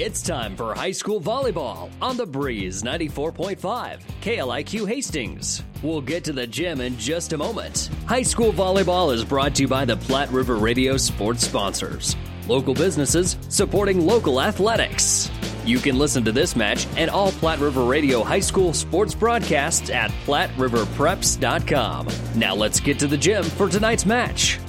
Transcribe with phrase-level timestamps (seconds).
[0.00, 5.64] It's time for high school volleyball on the Breeze 94.5, KLIQ Hastings.
[5.82, 7.90] We'll get to the gym in just a moment.
[8.06, 12.14] High school volleyball is brought to you by the Platte River Radio sports sponsors,
[12.46, 15.32] local businesses supporting local athletics.
[15.64, 19.90] You can listen to this match and all Platte River Radio high school sports broadcasts
[19.90, 22.06] at PlatteRiverPreps.com.
[22.36, 24.60] Now let's get to the gym for tonight's match.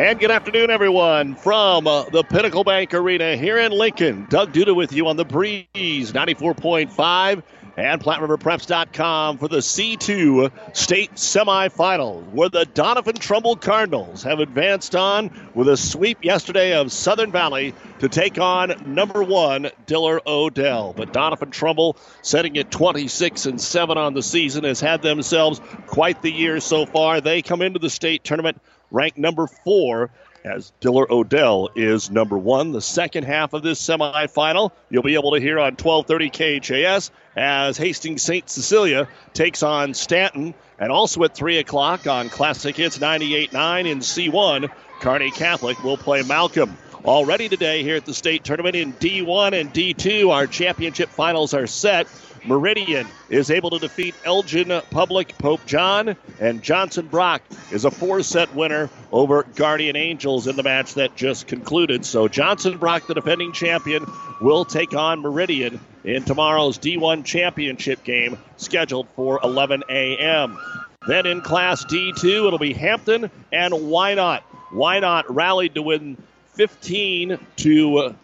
[0.00, 4.26] And good afternoon, everyone, from uh, the Pinnacle Bank Arena here in Lincoln.
[4.30, 7.42] Doug Duda with you on the Breeze 94.5
[7.76, 15.50] and PlatteRiverPreps.com for the C2 state semifinal, where the Doniphan Trumbull Cardinals have advanced on
[15.54, 20.94] with a sweep yesterday of Southern Valley to take on number one Diller Odell.
[20.96, 26.22] But Doniphan Trumbull, setting at 26 and 7 on the season, has had themselves quite
[26.22, 27.20] the year so far.
[27.20, 30.10] They come into the state tournament ranked number four
[30.44, 32.72] as Diller Odell is number one.
[32.72, 37.76] The second half of this semifinal, you'll be able to hear on 1230 KHAS as
[37.76, 38.48] Hastings St.
[38.48, 40.54] Cecilia takes on Stanton.
[40.78, 46.22] And also at 3 o'clock on Classic Hits 98.9 in C1, Kearney Catholic will play
[46.22, 46.76] Malcolm.
[47.04, 51.66] Already today here at the state tournament in D1 and D2, our championship finals are
[51.66, 52.06] set.
[52.44, 58.22] Meridian is able to defeat Elgin Public Pope John, and Johnson Brock is a four
[58.22, 62.04] set winner over Guardian Angels in the match that just concluded.
[62.04, 64.06] So Johnson Brock, the defending champion,
[64.40, 70.58] will take on Meridian in tomorrow's D1 championship game scheduled for 11 a.m.
[71.06, 74.40] Then in Class D2, it'll be Hampton and Wynot.
[74.70, 76.16] Why not rallied to win
[76.54, 78.14] 15 to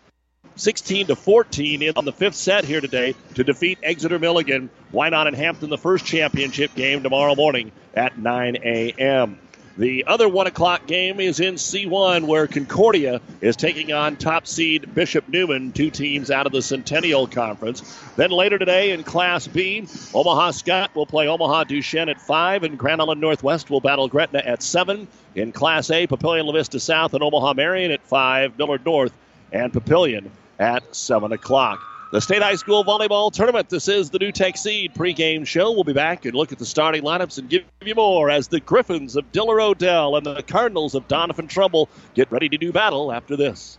[0.57, 4.71] 16 to 14 in the fifth set here today to defeat Exeter Milligan.
[4.91, 9.39] Wynot in Hampton the first championship game tomorrow morning at 9 a.m.
[9.77, 14.95] The other one o'clock game is in C1 where Concordia is taking on top seed
[14.95, 17.83] Bishop Neumann, two teams out of the Centennial Conference.
[18.17, 22.79] Then later today in Class B, Omaha Skutt will play Omaha Duchesne at 5 and
[22.79, 25.07] Grand Island Northwest will battle Gretna at 7.
[25.35, 29.13] In Class A, Papillion La Vista South and Omaha Marian at 5, Millard North
[29.53, 31.81] and Papillion at 7 o'clock.
[32.13, 33.69] The State High School Volleyball Tournament.
[33.69, 35.73] This is the NuTech Seed pregame show.
[35.73, 38.61] We'll be back and look at the starting lineups and give you more as the
[38.61, 43.13] Griffins of Diller Odell and the Cardinals of Doniphan Trumbull get ready to do battle
[43.13, 43.79] after this.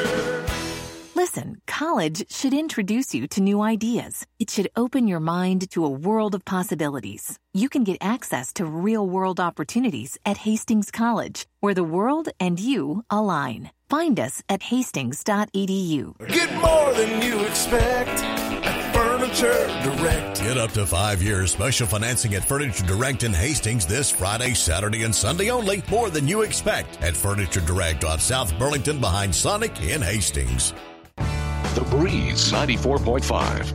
[1.21, 4.25] Listen, college should introduce you to new ideas.
[4.39, 7.37] It should open your mind to a world of possibilities.
[7.53, 12.59] You can get access to real world opportunities at Hastings College, where the world and
[12.59, 13.69] you align.
[13.87, 16.27] Find us at hastings.edu.
[16.27, 18.23] Get more than you expect
[18.65, 20.41] at Furniture Direct.
[20.41, 25.03] Get up to five years special financing at Furniture Direct in Hastings this Friday, Saturday,
[25.03, 25.83] and Sunday only.
[25.91, 30.73] More than you expect at Furniture Direct on South Burlington behind Sonic in Hastings.
[31.73, 33.73] The Breeze 94.5.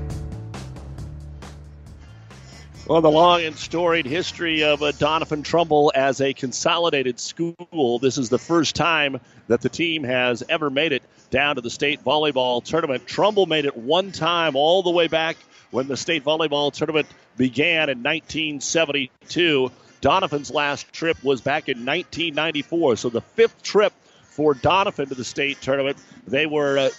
[2.87, 7.99] Well, the long and storied history of uh, Doniphan Trumbull as a consolidated school.
[7.99, 9.19] This is the first time
[9.49, 13.07] that the team has ever made it down to the state volleyball tournament.
[13.07, 15.39] Trumbull made it one time all the way back
[15.71, 17.07] when the state volleyball tournament
[17.39, 19.73] began in 1972.
[20.03, 22.97] Doniphan's last trip was back in 1994.
[22.97, 23.95] So the fifth trip
[24.37, 25.97] for Doniphan to the state tournament.
[26.27, 26.91] They were uh,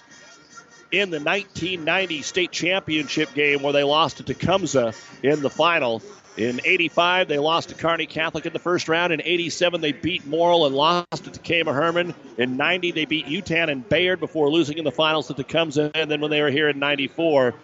[0.92, 4.94] in the 1990 state championship game where they lost to Tecumseh
[5.24, 6.02] in the final.
[6.38, 9.12] In 85, they lost to Kearney Catholic in the first round.
[9.12, 12.14] In 87, they beat Morrill and lost to Tekamah-Herman.
[12.38, 15.92] In 90, they beat Yutan and Bayard before losing in the finals to Tecumseh.
[15.96, 17.56] And then when they were here in 94,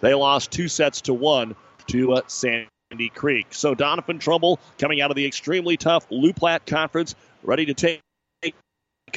[0.00, 1.54] they lost two sets to one
[1.88, 3.48] to uh, Sandy Creek.
[3.50, 8.00] So Doniphan Trumbull coming out of the extremely tough Loup Platte Conference, ready to take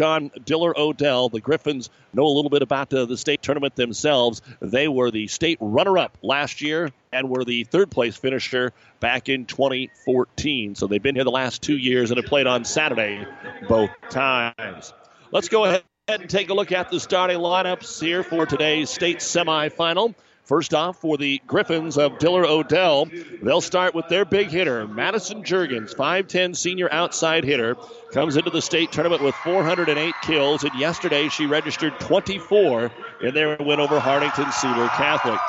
[0.01, 1.29] on Diller Odell.
[1.29, 4.41] The Griffins know a little bit about uh, the state tournament themselves.
[4.61, 9.29] They were the state runner up last year and were the third place finisher back
[9.29, 10.75] in 2014.
[10.75, 13.25] So they've been here the last two years and have played on Saturday
[13.67, 14.93] both times.
[15.31, 19.17] Let's go ahead and take a look at the starting lineups here for today's state
[19.17, 20.13] semifinal.
[20.45, 23.07] First off, for the Griffins of Diller Odell,
[23.41, 27.75] they'll start with their big hitter, Madison Jurgens, 5'10 senior outside hitter,
[28.11, 32.91] comes into the state tournament with 408 kills, and yesterday she registered 24
[33.23, 35.39] in their win over Hartington Cedar Catholic.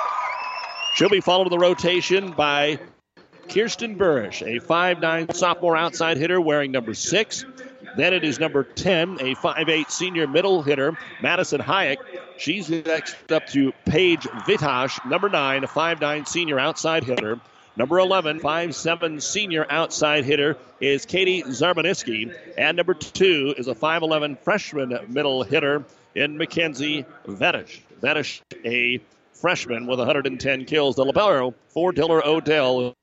[0.95, 2.79] She'll be followed in the rotation by
[3.51, 7.45] Kirsten Burrish, a 5'9 sophomore outside hitter wearing number six.
[7.97, 11.97] Then it is number 10, a 5'8 senior middle hitter, Madison Hayek.
[12.37, 17.41] She's next up to Paige Vitash, number 9, a 5'9 senior outside hitter.
[17.77, 22.35] Number 11, 5'7 senior outside hitter is Katie Zarbaniski.
[22.57, 25.85] And number 2 is a 5'11 freshman middle hitter
[26.15, 27.83] in Mackenzie Vetish.
[28.01, 29.01] Vetish, a
[29.35, 30.97] freshman with 110 kills.
[30.97, 32.95] The libero for Diller Odell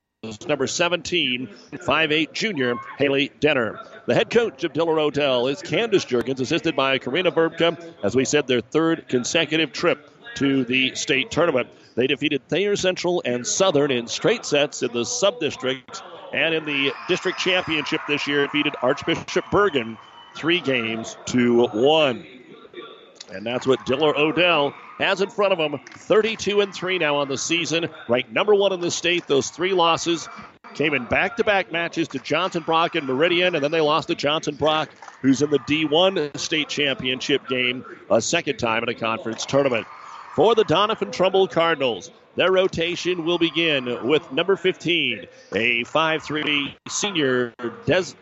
[0.46, 3.80] number 17, 5'8 junior Haley Denner.
[4.06, 8.24] The head coach of Diller Odell is Candace Jurgens, assisted by Karina Verbka, as we
[8.24, 11.68] said, their third consecutive trip to the state tournament.
[11.94, 16.64] They defeated Thayer Central and Southern in straight sets in the sub districts, and in
[16.64, 19.96] the district championship this year, defeated Archbishop Bergan
[20.34, 22.26] three games to one.
[23.32, 27.28] And that's what Diller Odell has in front of him 32 and 3 now on
[27.28, 29.26] the season, ranked number one in the state.
[29.26, 30.28] Those three losses
[30.74, 34.08] came in back to back matches to Johnson Brock and Meridian, and then they lost
[34.08, 34.90] to Johnson Brock,
[35.22, 39.86] who's in the D1 state championship game a second time in a conference tournament.
[40.34, 47.54] For the Doniphan Trumbull Cardinals, their rotation will begin with number 15, a 5'3 senior
[47.86, 48.14] Des-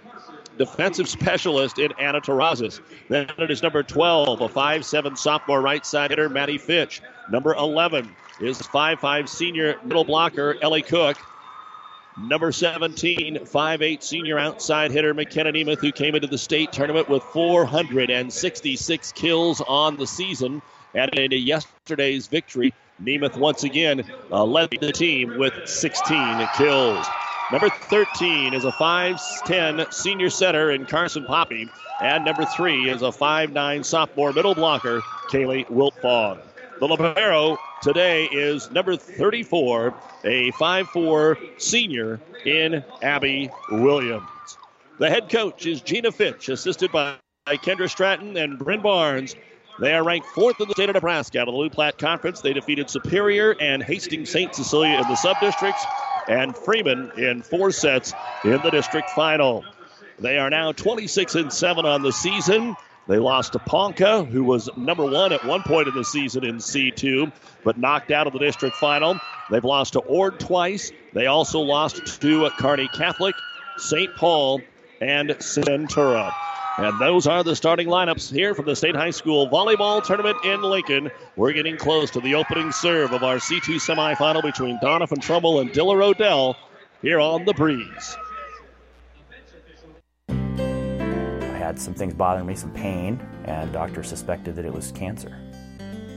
[0.58, 2.81] defensive specialist in Anna Terrazas.
[3.08, 7.00] Then it is number 12, a 5'7 sophomore right side hitter, Maddie Fitch.
[7.31, 11.16] Number 11 is 5'5 senior middle blocker, Ellie Cook.
[12.19, 17.22] Number 17, 5'8 senior outside hitter McKenna Nemeth, who came into the state tournament with
[17.22, 20.60] 466 kills on the season.
[20.94, 27.06] And in yesterday's victory, Nemeth once again uh, led the team with 16 kills.
[27.52, 31.69] Number 13 is a 5'10 senior setter in Carson Poppy.
[32.00, 36.40] And number three is a 5'9 sophomore middle blocker, Kaylee Wiltfong.
[36.81, 39.94] The Libero today is number 34,
[40.25, 44.56] a 5'4 senior in Abby Williams.
[44.99, 47.16] The head coach is Gina Fitch, assisted by
[47.46, 49.37] Kendra Stratton and Bryn Barnes.
[49.78, 52.40] They are ranked fourth in the state of Nebraska out of the Loup Platte Conference.
[52.40, 54.54] They defeated Superior and Hastings St.
[54.54, 55.84] Cecilia in the sub-districts
[56.29, 58.15] and Freeman in four sets
[58.45, 59.65] in the district final.
[60.19, 62.77] They are now 26 and 7 on the season.
[63.09, 66.59] They lost to Ponca, who was number one at one point in the season in
[66.59, 67.33] C2,
[67.65, 69.19] but knocked out of the district final.
[69.51, 70.93] They've lost to Ord twice.
[71.13, 73.35] They also lost to Kearney Catholic,
[73.79, 74.15] St.
[74.17, 74.61] Paul,
[75.01, 76.31] and Centura.
[76.79, 80.63] And those are the starting lineups here from the State High School Volleyball Tournament in
[80.63, 81.11] Lincoln.
[81.37, 85.71] We're getting close to the opening serve of our C2 semifinal between Doniphan Trumbull and
[85.71, 86.57] Diller Odell
[87.03, 88.17] here on the Breeze.
[90.31, 95.37] I had some things bothering me, some pain, and doctor suspected that it was cancer.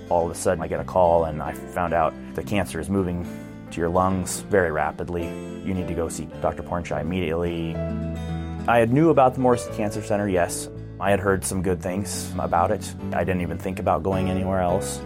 [0.09, 2.89] All of a sudden, I get a call, and I found out the cancer is
[2.89, 3.27] moving
[3.71, 5.25] to your lungs very rapidly.
[5.65, 6.63] You need to go see Dr.
[6.63, 7.75] Pornchai immediately.
[8.67, 10.69] I had knew about the Morris Cancer Center, yes.
[10.99, 12.95] I had heard some good things about it.
[13.13, 14.97] I didn't even think about going anywhere else.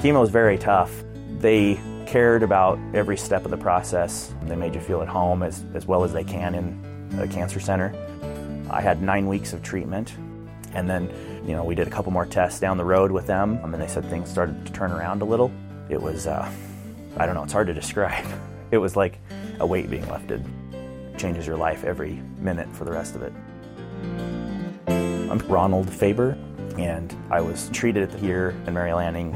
[0.00, 1.04] Chemo is very tough.
[1.38, 4.34] They cared about every step of the process.
[4.42, 7.60] They made you feel at home as, as well as they can in a cancer
[7.60, 7.94] center.
[8.68, 10.12] I had nine weeks of treatment,
[10.72, 11.08] and then,
[11.46, 13.86] you know, we did a couple more tests down the road with them, and they
[13.86, 15.52] said things started to turn around a little.
[15.88, 16.50] It was, uh,
[17.18, 18.26] I don't know, it's hard to describe.
[18.70, 19.20] It was like
[19.60, 20.44] a weight being lifted.
[21.14, 23.32] It changes your life every minute for the rest of it.
[24.88, 26.36] I'm Ronald Faber,
[26.76, 29.30] and I was treated here in Mary Lanning.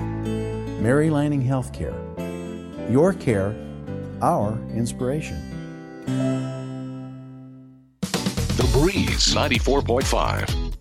[0.82, 1.94] Mary Lanning Healthcare.
[2.90, 3.54] Your care,
[4.20, 5.40] our inspiration.
[8.56, 10.74] The Breeze 94.5.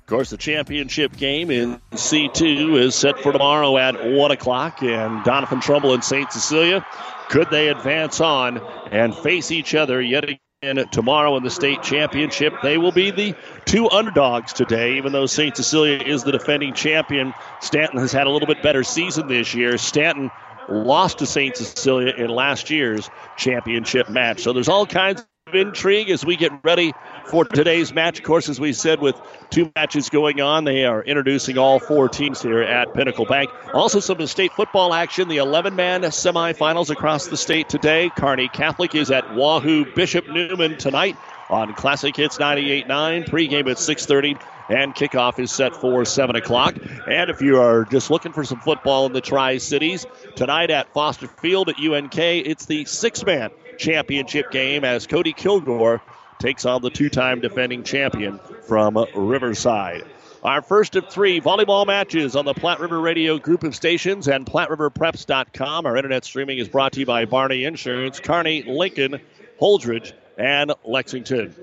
[0.00, 5.22] Of course, the championship game in C2 is set for tomorrow at 1 o'clock, and
[5.24, 6.32] Doniphan Trumbull and St.
[6.32, 6.86] Cecilia.
[7.28, 8.58] Could they advance on
[8.90, 12.54] and face each other yet again tomorrow in the state championship?
[12.62, 13.34] They will be the
[13.66, 15.56] two underdogs today, even though St.
[15.56, 17.34] Cecilia is the defending champion.
[17.60, 19.76] Stanton has had a little bit better season this year.
[19.76, 20.30] Stanton
[20.68, 21.56] lost to St.
[21.56, 24.40] Cecilia in last year's championship match.
[24.40, 26.92] So there's all kinds of intrigue as we get ready
[27.26, 28.18] for today's match.
[28.18, 32.08] Of course, as we said, with two matches going on, they are introducing all four
[32.08, 33.50] teams here at Pinnacle Bank.
[33.74, 35.28] Also, some of the state football action.
[35.28, 38.10] The 11 man semifinals across the state today.
[38.16, 41.16] Kearney Catholic is at Wahoo Bishop Neumann tonight.
[41.50, 43.24] on Classic Hits 98.9.
[43.26, 44.36] Pregame at 6:30,
[44.68, 46.74] and kickoff is set for 7 o'clock.
[47.06, 50.92] And if you are just looking for some football in the Tri Cities tonight at
[50.92, 56.02] Foster Field at UNK, it's the six-man championship game as Cody Kilgore
[56.38, 60.04] takes on the two-time defending champion from Riverside.
[60.42, 64.46] Our first of three volleyball matches on the Platte River Radio group of stations and
[64.46, 65.84] PlatteRiverPreps.com.
[65.84, 69.20] Our internet streaming is brought to you by Barney Insurance, Kearney, Lincoln,
[69.60, 71.54] Holdrege, and Lexington.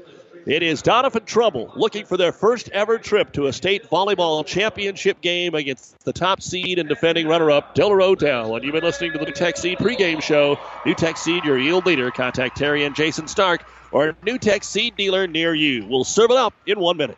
[0.45, 5.19] It is Doniphan Trumbull looking for their first ever trip to a state volleyball championship
[5.19, 8.55] game against the top seed and defending runner-up Diller Odell.
[8.55, 10.57] And you've been listening to the NuTech Seed pregame show.
[10.85, 12.11] NuTech Seed, your yield leader.
[12.11, 15.87] Contact Terry and Jason Stark or a NuTech Seed dealer near you.
[15.87, 17.17] We'll serve it up in one minute.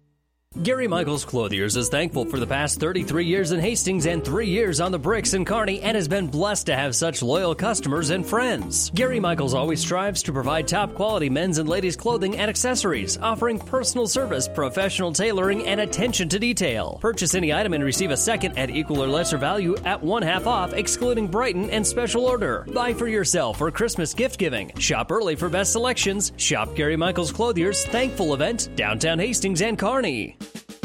[0.63, 4.81] Gary Michaels Clothiers is thankful for the past 33 years in Hastings and three years
[4.81, 8.23] on the bricks in Kearney and has been blessed to have such loyal customers and
[8.23, 8.91] friends.
[8.91, 13.59] Gary Michaels always strives to provide top quality men's and ladies' clothing and accessories, offering
[13.59, 16.99] personal service, professional tailoring, and attention to detail.
[16.99, 20.47] Purchase any item and receive a second at equal or lesser value at one half
[20.47, 22.67] off, excluding Brighton and special order.
[22.73, 24.75] Buy for yourself for Christmas gift giving.
[24.77, 26.33] Shop early for best selections.
[26.35, 30.37] Shop Gary Michaels Clothiers Thankful event, downtown Hastings and Kearney.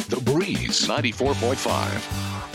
[0.09, 2.47] The Breeze 94.5.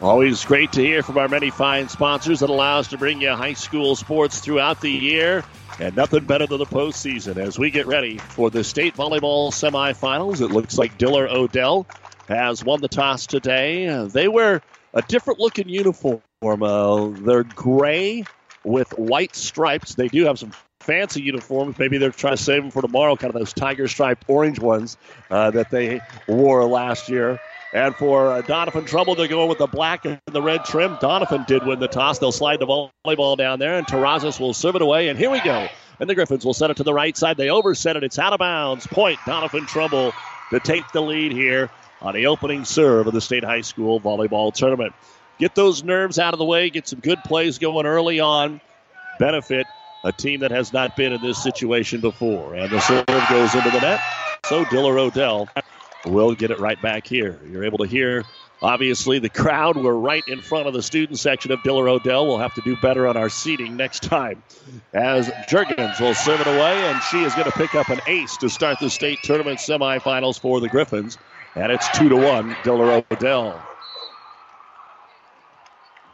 [0.00, 3.32] Always great to hear from our many fine sponsors that allow us to bring you
[3.32, 5.44] high school sports throughout the year.
[5.78, 10.40] And nothing better than the postseason as we get ready for the state volleyball semifinals.
[10.40, 11.86] It looks like Diller Odell
[12.26, 14.06] has won the toss today.
[14.06, 14.62] They wear
[14.94, 16.22] a different looking uniform.
[16.42, 18.24] Uh, they're gray
[18.64, 19.96] with white stripes.
[19.96, 20.52] They do have some
[20.86, 21.78] fancy uniforms.
[21.78, 24.96] Maybe they're trying to save them for tomorrow, kind of those tiger striped orange ones
[25.30, 27.40] uh, that they wore last year.
[27.72, 30.96] And for uh, Doniphan Trumbull, they're going with the black and the red trim.
[30.96, 32.18] Doniphan did win the toss.
[32.18, 35.08] They'll slide the volleyball down there, and Terrazas will serve it away.
[35.08, 35.68] And here we go.
[35.98, 37.36] And the Griffins will set it to the right side.
[37.36, 38.04] They overset it.
[38.04, 38.86] It's out of bounds.
[38.86, 40.12] Point Doniphan Trumbull
[40.50, 44.54] to take the lead here on the opening serve of the state high school volleyball
[44.54, 44.94] tournament.
[45.38, 46.70] Get those nerves out of the way.
[46.70, 48.60] Get some good plays going early on.
[49.18, 49.66] Benefit
[50.06, 52.54] a team that has not been in this situation before.
[52.54, 54.00] And the serve goes into the net.
[54.46, 55.48] So Diller Odell
[56.06, 57.40] will get it right back here.
[57.50, 58.22] You're able to hear,
[58.62, 59.76] obviously, the crowd.
[59.76, 62.24] We're right in front of the student section of Diller Odell.
[62.24, 64.44] We'll have to do better on our seating next time.
[64.94, 68.36] As Jurgens will serve it away, and she is going to pick up an ace
[68.36, 71.18] to start the state tournament semifinals for the Griffins.
[71.56, 73.60] And it's two to one, Diller Odell.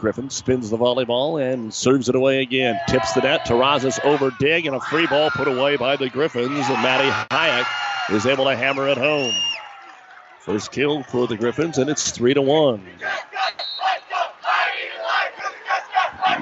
[0.03, 2.77] Griffin spins the volleyball and serves it away again.
[2.89, 3.47] Tips the net.
[3.47, 6.69] Terrazas over dig and a free ball put away by the Griffins.
[6.69, 7.65] And Maddie Hayek
[8.11, 9.33] is able to hammer it home.
[10.41, 12.85] First kill for the Griffins, and it's three to one.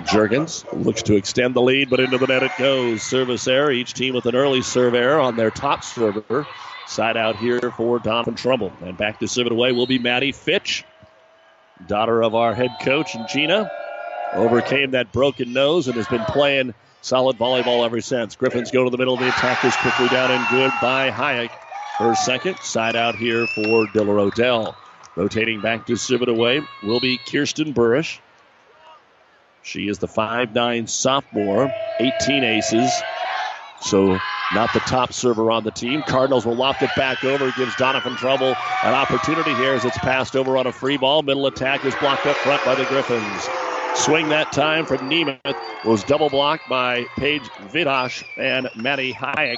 [0.07, 3.03] Jurgens looks to extend the lead, but into the net it goes.
[3.03, 3.71] Service error.
[3.71, 6.47] Each team with an early serve error on their top server.
[6.87, 8.73] Side out here for Doniphan Trumbull.
[8.81, 10.83] And back to serve it away will be Maddie Fitch
[11.87, 13.71] daughter of our head coach, and Gina,
[14.35, 18.37] overcame that broken nose and has been playing solid volleyball ever since.
[18.37, 21.51] Griffins go to the middle of the attack, is quickly down and good by Hayek.
[21.99, 24.77] Her second side out here for Diller Odell.
[25.17, 28.21] Rotating back to serve it away will be Kirsten Burrish.
[29.63, 31.71] She is the 5'9 sophomore,
[32.01, 33.03] 18 aces.
[33.83, 34.19] So
[34.53, 36.03] not the top server on the team.
[36.03, 40.35] Cardinals will loft it back over, gives Doniphan Trumbull an opportunity here as it's passed
[40.35, 41.23] over on a free ball.
[41.23, 43.49] Middle attack is blocked up front by the Griffins.
[43.95, 47.43] Swing that time from Nemeth was double blocked by Paige
[47.73, 49.57] Vidosh and Maddie Hayek.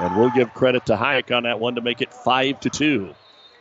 [0.00, 3.14] And we'll give credit to Hayek on that one to make it 5 to 2.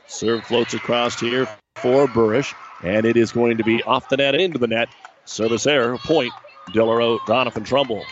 [0.08, 2.54] Serve floats across here for Burrish,
[2.84, 4.90] and it is going to be off the net into the net.
[5.26, 6.34] Service error, point,
[6.70, 8.04] Dillero Doniphan Trumbull.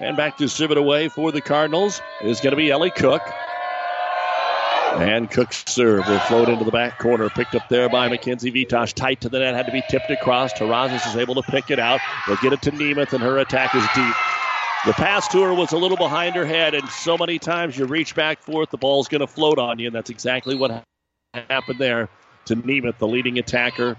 [0.00, 3.22] And back to serve it away for the Cardinals is going to be Ellie Cook.
[4.92, 7.28] And Cook's serve will float into the back corner.
[7.28, 8.94] Picked up there by Mackenzie Vitosh.
[8.94, 9.54] Tight to the net.
[9.54, 10.52] Had to be tipped across.
[10.52, 12.00] Terrazas is able to pick it out.
[12.26, 14.14] They'll get it to Nemeth, and her attack is deep.
[14.86, 17.84] The pass to her was a little behind her head, and so many times you
[17.84, 20.84] reach back for it, the ball's going to float on you, and that's exactly what
[21.34, 22.08] happened there
[22.46, 23.96] to Nemeth, the leading attacker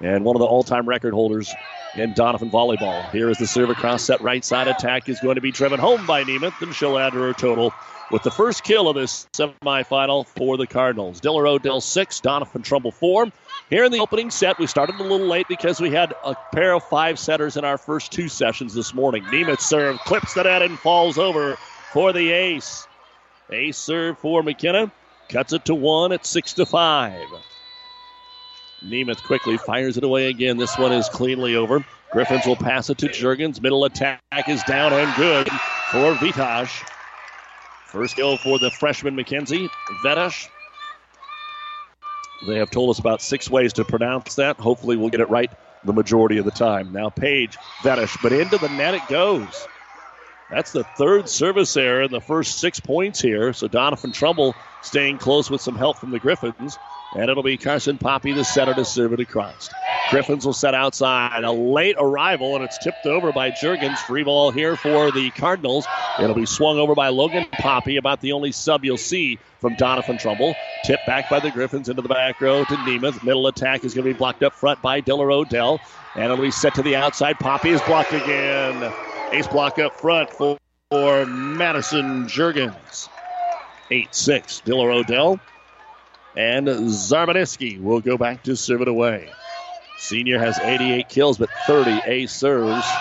[0.00, 1.54] and one of the all-time record holders
[1.94, 3.10] in Doniphan volleyball.
[3.12, 6.06] Here is the serve across set right side attack is going to be driven home
[6.06, 7.74] by Nemeth, and she'll add to her total
[8.10, 11.20] with the first kill of this semifinal for the Cardinals.
[11.20, 13.30] Diller Odell six, Doniphan Trumbull four.
[13.68, 16.74] Here in the opening set, we started a little late because we had a pair
[16.74, 19.24] of five setters in our first two sessions this morning.
[19.24, 21.56] Nemeth serve clips the net and falls over
[21.92, 22.86] for the ace.
[23.50, 24.90] Ace serve for McKenna.
[25.28, 27.28] Cuts it to one at six to five.
[28.86, 30.56] Nemeth quickly fires it away again.
[30.56, 31.84] This one is cleanly over.
[32.10, 33.60] Griffins will pass it to Jurgens.
[33.60, 35.48] Middle attack is down and good
[35.90, 36.82] for Vitash.
[37.86, 39.68] First kill for the freshman McKenzie.
[40.04, 40.48] Vetash.
[42.46, 44.56] They have told us about six ways to pronounce that.
[44.58, 45.50] Hopefully, we'll get it right
[45.84, 46.92] the majority of the time.
[46.92, 49.66] Now, Page, Vetash, but into the net it goes.
[50.50, 53.52] That's the third service error in the first six points here.
[53.52, 56.76] So Doniphan Trumbull staying close with some help from the Griffins.
[57.14, 59.68] And it'll be Carson Poppy, the setter, to serve it across.
[60.10, 61.44] Griffins will set outside.
[61.44, 63.98] A late arrival, and it's tipped over by Jurgens.
[63.98, 65.86] Free ball here for the Cardinals.
[66.18, 70.18] It'll be swung over by Logan Poppy, about the only sub you'll see from Doniphan
[70.18, 70.54] Trumbull.
[70.84, 73.22] Tipped back by the Griffins into the back row to Nemeth.
[73.22, 75.80] Middle attack is going to be blocked up front by Diller Odell.
[76.14, 77.38] And it'll be set to the outside.
[77.38, 78.92] Poppy is blocked again.
[79.32, 80.58] Ace block up front for,
[80.90, 83.08] for Madison Jurgens.
[83.90, 84.60] 8 6.
[84.60, 85.40] Diller Odell
[86.34, 89.36] and Zarbaneski will go back to serve it away.
[89.96, 93.00] Senior has 88 kills, but 30 ace serves.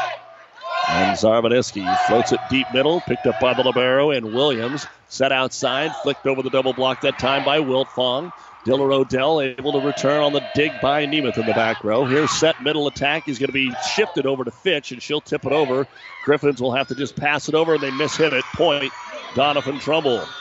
[0.87, 4.87] And Zarbaneski floats it deep middle, picked up by the Libero and Williams.
[5.07, 8.31] Set outside, flicked over the double block that time by Wiltfong.
[8.63, 12.05] Diller Odell able to return on the dig by Nemeth in the back row.
[12.05, 13.23] Here's set middle attack.
[13.25, 15.87] He's going to be shifted over to Fitch, and she'll tip it over.
[16.21, 18.43] Griffins will have to just pass it over, and they miss hit it.
[18.55, 18.91] Point,
[19.33, 20.40] Doniphan Trumbull.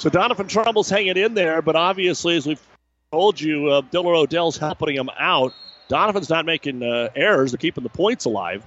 [0.00, 2.66] So Doniphan Trumbull's hanging in there, but obviously, as we've
[3.12, 5.52] told you, uh, Diller Odell's helping him out.
[5.90, 8.66] Doniphan's not making uh, errors; they're keeping the points alive.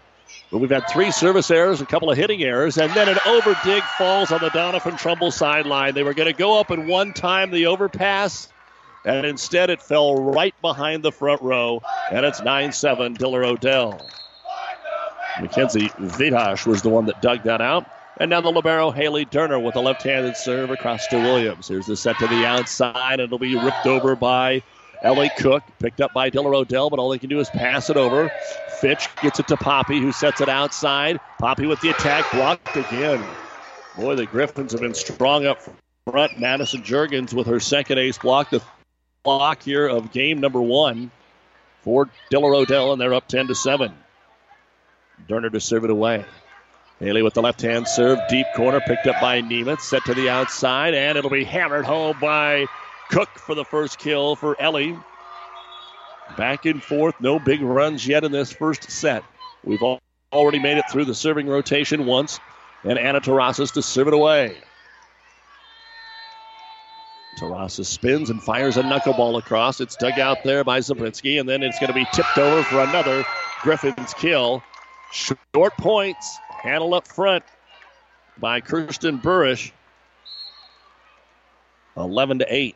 [0.51, 3.57] But we've had three service errors, a couple of hitting errors, and then an over
[3.65, 5.95] dig falls on the Doniphan Trumbull sideline.
[5.95, 8.47] They were going to go up in one time the overpass,
[9.03, 14.07] and instead it fell right behind the front row, and it's 9 7 Diller Odell.
[15.41, 17.87] Mackenzie Vitash was the one that dug that out.
[18.19, 21.67] And now the Libero, Haley Durner with a left handed serve across to Williams.
[21.67, 23.19] Here's the set to the outside.
[23.19, 24.61] It'll be ripped over by
[25.01, 27.97] Ellie Cook, picked up by Diller Odell, but all they can do is pass it
[27.97, 28.31] over.
[28.79, 31.19] Fitch gets it to Poppy, who sets it outside.
[31.39, 33.23] Poppy with the attack, blocked again.
[33.97, 35.59] Boy, the Griffins have been strong up
[36.05, 36.39] front.
[36.39, 38.61] Madison Jurgens with her second ace block, the
[39.23, 41.11] block here of game number one
[41.81, 43.93] for Diller Odell, and they're up 10 to 7.
[45.27, 46.25] Durner to serve it away.
[47.03, 50.29] Haley with the left hand serve, deep corner, picked up by Nemeth, set to the
[50.29, 52.65] outside, and it'll be hammered home by
[53.09, 54.97] Cook for the first kill for Ellie.
[56.37, 59.25] Back and forth, no big runs yet in this first set.
[59.65, 59.83] We've
[60.31, 62.39] already made it through the serving rotation once,
[62.85, 64.55] and Anna Terrazas to serve it away.
[67.37, 69.81] Terrazas spins and fires a knuckleball across.
[69.81, 72.79] It's dug out there by Zabrinski, and then it's going to be tipped over for
[72.79, 73.25] another
[73.61, 74.63] Griffin's kill.
[75.11, 77.43] Short points Handled up front
[78.37, 79.71] by Kirsten Burrish.
[81.97, 82.75] 11 to 8.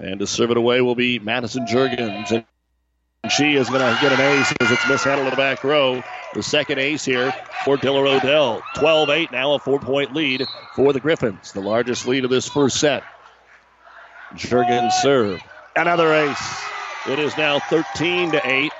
[0.00, 2.32] And to serve it away will be Madison Jurgens.
[2.32, 6.02] And she is going to get an ace as it's mishandled in the back row.
[6.34, 7.32] The second ace here
[7.64, 8.62] for Diller Odell.
[8.74, 11.52] 12 8 now, a four point lead for the Griffins.
[11.52, 13.04] The largest lead of this first set.
[14.34, 15.40] Jurgens serve.
[15.76, 16.62] Another ace.
[17.08, 18.72] It is now 13 to 8.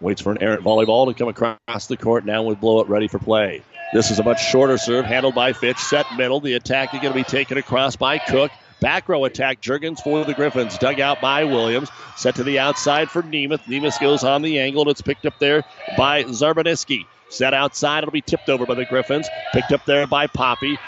[0.00, 2.24] Waits for an errant volleyball to come across the court.
[2.24, 3.62] Now we blow it ready for play.
[3.92, 5.78] This is a much shorter serve handled by Fitch.
[5.78, 6.40] Set middle.
[6.40, 8.50] The attack is going to be taken across by Cook.
[8.80, 10.78] Back row attack, Jurgens for the Griffins.
[10.78, 11.90] Dug out by Williams.
[12.16, 13.64] Set to the outside for Nemeth.
[13.64, 15.64] Nemeth goes on the angle, and it's picked up there
[15.98, 17.04] by Zarbaniski.
[17.28, 19.28] Set outside, it'll be tipped over by the Griffins.
[19.52, 20.78] Picked up there by Poppy.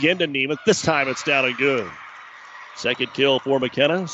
[0.00, 0.58] Again to Nemeth.
[0.64, 1.90] This time it's down and good.
[2.76, 4.06] Second kill for McKenna.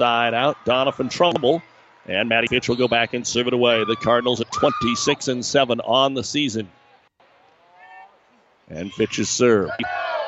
[0.00, 0.56] Side out.
[0.66, 1.62] Doniphan Trumbull.
[2.06, 3.84] And Maddie Fitch will go back and serve it away.
[3.84, 6.68] The Cardinals at 26 and 7 on the season.
[8.68, 9.70] And Fitch's serve.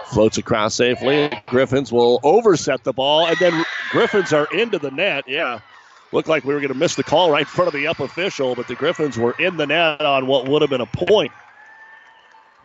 [0.07, 1.33] Floats across safely.
[1.47, 5.25] Griffins will overset the ball, and then Griffins are into the net.
[5.27, 5.59] Yeah.
[6.13, 7.99] Looked like we were going to miss the call right in front of the up
[7.99, 11.33] official, but the Griffins were in the net on what would have been a point.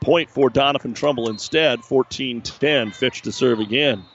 [0.08, 1.84] Point for Doniphan Trumbull instead.
[1.84, 2.92] 14 10.
[2.92, 4.06] Fitch to serve again.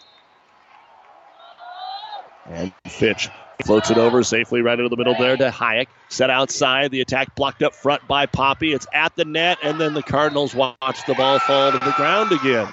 [2.46, 3.28] And Fitch
[3.62, 5.88] floats it over safely right into the middle there to Hayek.
[6.08, 6.92] Set outside.
[6.92, 8.72] The attack blocked up front by Poppy.
[8.72, 12.32] It's at the net, and then the Cardinals watch the ball fall to the ground
[12.32, 12.68] again.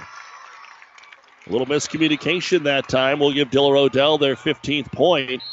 [1.45, 3.19] A little miscommunication that time.
[3.19, 5.43] We'll give Diller Odell their 15th point.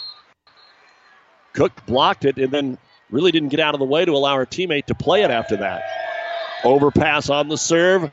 [1.53, 2.79] Cook blocked it and then
[3.11, 5.57] really didn't get out of the way to allow her teammate to play it after
[5.57, 6.06] that.
[6.65, 8.11] Overpass on the serve.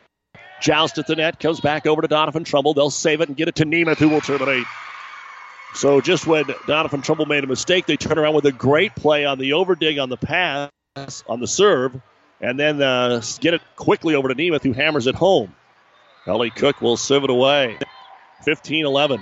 [0.61, 1.39] Joust at the net.
[1.39, 2.73] Comes back over to Doniphan Trumbull.
[2.73, 4.65] They'll save it and get it to Nemeth, who will terminate.
[5.73, 9.25] So just when Doniphan Trumbull made a mistake, they turn around with a great play
[9.25, 10.69] on the overdig on the pass,
[11.27, 11.99] on the serve,
[12.39, 15.53] and then uh, get it quickly over to Nemeth, who hammers it home.
[16.27, 17.77] Ellie Cook will serve it away.
[18.43, 19.21] 15 11.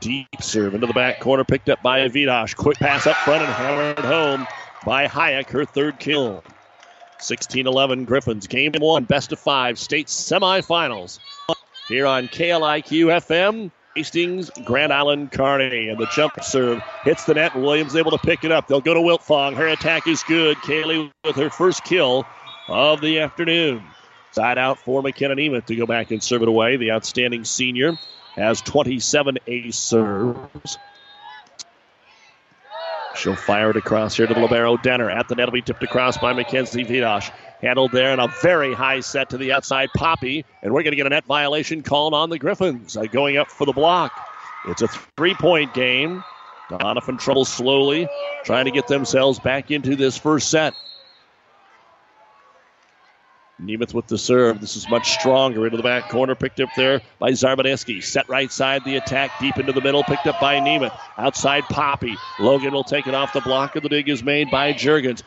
[0.00, 2.54] Deep serve into the back corner, picked up by Vidash.
[2.54, 4.46] Quick pass up front and hammered home
[4.84, 6.44] by Hayek, her third kill.
[7.20, 8.46] 16 11 Griffins.
[8.46, 11.18] Game one, best of five, state semifinals.
[11.88, 15.88] Here on KLIQ FM, Hastings, Grand Island, Kearney.
[15.88, 17.56] And the jump serve hits the net.
[17.56, 18.68] Williams able to pick it up.
[18.68, 19.56] They'll go to Wiltfong.
[19.56, 20.56] Her attack is good.
[20.58, 22.26] Kaylee with her first kill
[22.68, 23.82] of the afternoon.
[24.32, 26.76] Side out for McKenna Nemeth to go back and serve it away.
[26.76, 27.98] The outstanding senior
[28.34, 30.78] has 27 ace serves.
[33.18, 35.10] She'll fire it across here to the Libero Denner.
[35.10, 37.32] At the net will be tipped across by Mackenzie Vidosh.
[37.60, 40.44] Handled there and a very high set to the outside Poppy.
[40.62, 43.50] And we're going to get a net violation called on the Griffins uh, going up
[43.50, 44.12] for the block.
[44.66, 46.22] It's a three point game.
[46.70, 48.06] Doniphan Trumbull slowly
[48.44, 50.74] trying to get themselves back into this first set.
[53.60, 54.60] Nemeth with the serve.
[54.60, 56.36] This is much stronger into the back corner.
[56.36, 58.02] Picked up there by Zarbaneski.
[58.02, 60.04] Set right side the attack deep into the middle.
[60.04, 60.96] Picked up by Nemeth.
[61.16, 62.16] Outside Poppy.
[62.38, 65.22] Logan will take it off the block, and the dig is made by Jurgens.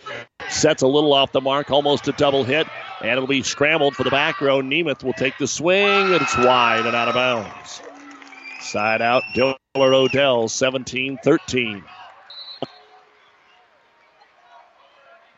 [0.49, 2.67] Sets a little off the mark, almost a double hit,
[3.01, 4.61] and it'll be scrambled for the back row.
[4.61, 7.81] Nemeth will take the swing, and it's wide and out of bounds.
[8.61, 11.83] Side out, Diller Odell, 17 13.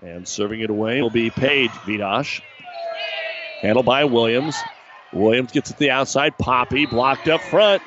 [0.04, 2.42] And serving it away will be Paige Vidash.
[3.64, 4.62] Handled by Williams.
[5.14, 6.38] Williams gets it the outside.
[6.38, 7.82] Poppy blocked up front.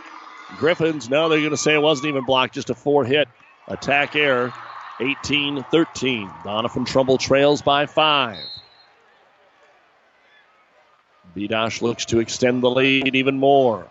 [0.59, 3.29] Griffins, no, they're going to say it wasn't even blocked, just a four hit
[3.69, 4.55] attack error.
[5.01, 6.31] 18 13.
[6.43, 8.39] Doniphan Trumbull trails by five.
[11.37, 13.87] Vidash looks to extend the lead even more.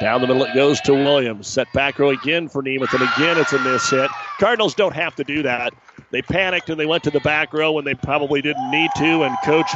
[0.00, 1.48] Down the middle it goes to Williams.
[1.48, 4.08] Set back row again for Nemeth, and again it's a miss hit.
[4.38, 5.74] Cardinals don't have to do that.
[6.12, 9.24] They panicked and they went to the back row when they probably didn't need to,
[9.24, 9.74] and Coach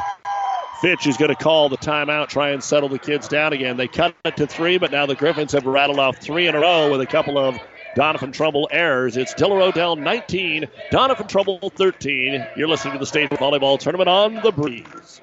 [0.85, 3.79] Fitch is going to call the timeout, try and settle the kids down again.
[3.79, 6.61] They cut it to three, but now the Griffins have rattled off three in a
[6.61, 7.59] row with a couple of
[7.97, 9.17] Doniphan Trumbull errors.
[9.17, 12.49] It's Diller Odell 19, Doniphan Trumbull 13.
[12.55, 15.23] You're listening to the state volleyball tournament on the breeze.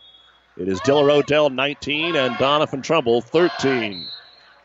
[0.56, 4.04] it is Diller Odell 19 and Doniphan Trumbull 13.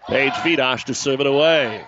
[0.07, 1.85] Paige Vidash to serve it away.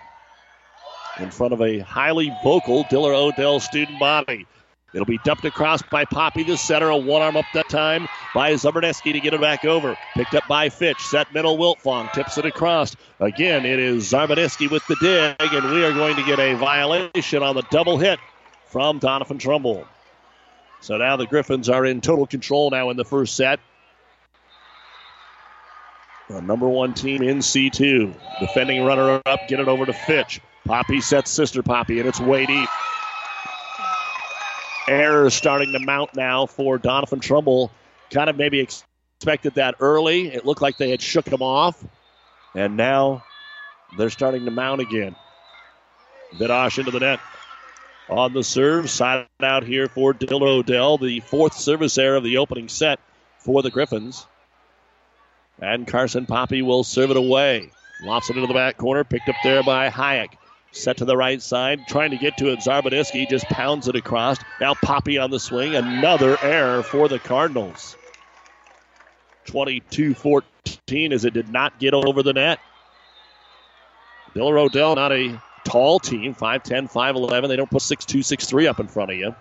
[1.18, 4.46] In front of a highly vocal Diller Odell student body.
[4.94, 6.90] It'll be dumped across by Poppy, the center.
[6.90, 9.98] A one arm up that time by Zaberneski to get it back over.
[10.16, 11.00] Picked up by Fitch.
[11.00, 11.58] Set middle.
[11.58, 12.96] Wiltfong tips it across.
[13.20, 17.42] Again, it is Zarbaneski with the dig, and we are going to get a violation
[17.42, 18.20] on the double hit
[18.68, 19.88] from Doniphan Trumbull.
[20.82, 23.60] So now the Griffins are in total control now in the first set.
[26.30, 28.14] The number one team in C2.
[28.40, 30.40] Defending runner up, get it over to Fitch.
[30.66, 32.70] Poppy sets Sister Poppy, and it's way deep.
[34.88, 37.72] Errors starting to mount now for Doniphan Trumbull.
[38.12, 40.28] Kind of maybe expected that early.
[40.28, 41.84] It looked like they had shook him off.
[42.56, 43.24] And now
[43.98, 45.16] they're starting to mount again.
[46.34, 47.20] Vidosh into the net.
[48.10, 52.38] On the serve, side out here for Diller Odell, the fourth service error of the
[52.38, 53.00] opening set
[53.38, 54.28] for the Griffins.
[55.62, 57.72] And Carson Poppy will serve it away.
[58.04, 60.34] Lofts it into the back corner, picked up there by Hayek.
[60.74, 62.60] Set to the right side, trying to get to it.
[62.60, 64.38] Zarbaniski just pounds it across.
[64.60, 65.76] Now Poppy on the swing.
[65.76, 67.96] Another error for the Cardinals.
[69.46, 72.60] 22 14 as it did not get over the net.
[74.34, 77.48] Diller Odell, not a tall team, 5'10, 5'11.
[77.50, 79.36] They don't put 6'2, 6'3 up in front of you.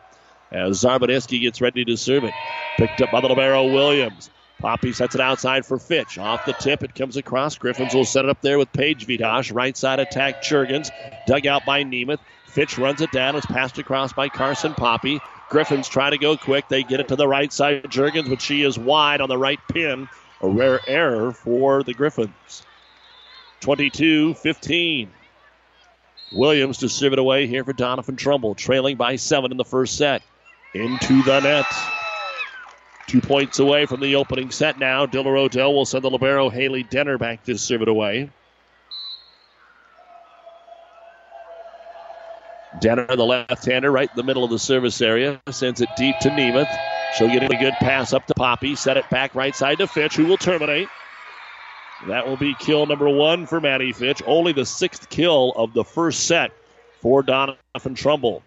[0.51, 2.35] As Zarbaniski gets ready to serve it.
[2.77, 4.29] Picked up by the Libero Williams.
[4.63, 6.19] Poppy sets it outside for Fitch.
[6.19, 7.59] Off the tip, it comes across.
[7.59, 9.53] Griffins will set it up there with Paige Vidosh.
[9.53, 10.89] Right side attack, Jurgens.
[11.27, 12.21] Dug out by Nemeth.
[12.47, 13.35] Fitch runs it down.
[13.35, 15.21] It's passed across by Carson Poppy.
[15.51, 16.69] Griffins try to go quick.
[16.69, 19.59] They get it to the right side, Jurgens, but she is wide on the right
[19.73, 20.09] pin.
[20.41, 22.63] A rare error for the Griffins.
[23.63, 25.11] 22 15.
[26.31, 29.97] Williams to serve it away here for Doniphan Trumbull, trailing by seven in the first
[29.97, 30.23] set.
[30.73, 31.67] Into the net.
[33.07, 35.07] Two points away from the opening set now.
[35.07, 38.31] Diller Odell will send the Libero Haley Denner back to serve it away.
[42.81, 46.31] Denner, the left-hander, right in the middle of the service area, sends it deep to
[46.31, 46.69] Nemeth.
[47.17, 50.17] She'll get a good pass up to Poppy, set it back right side to Fitch,
[50.17, 50.89] who will terminate.
[52.09, 54.23] That will be kill number one for Maddie Fitch.
[54.27, 56.51] Only the sixth kill of the first set
[57.01, 58.43] for Doniphan Trumbull.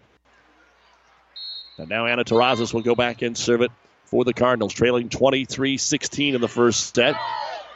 [1.78, 3.70] And now Anna Terrazas will go back and serve it
[4.06, 7.16] for the Cardinals, trailing 23 16 in the first set.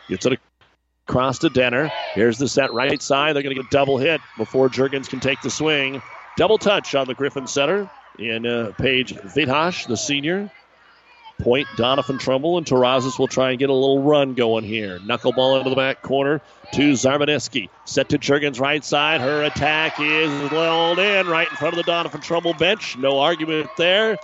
[0.09, 0.41] Gets it
[1.07, 1.91] across to Denner.
[2.15, 3.35] Here's the set right side.
[3.35, 6.03] They're going to get a double hit before Jurgens can take the swing.
[6.37, 10.51] Double touch on the Griffin center in uh, Paige Vithosh, the senior.
[11.39, 14.99] Point Doniphan Trumbull and Terrazas will try and get a little run going here.
[14.99, 16.43] Knuckleball into the back corner
[16.75, 17.71] to Zarbaneski.
[17.87, 19.23] Set to Jurgens' right side.
[19.23, 22.99] Her attack is lulled in right in front of the Doniphan Trumbull bench.
[22.99, 24.19] No argument there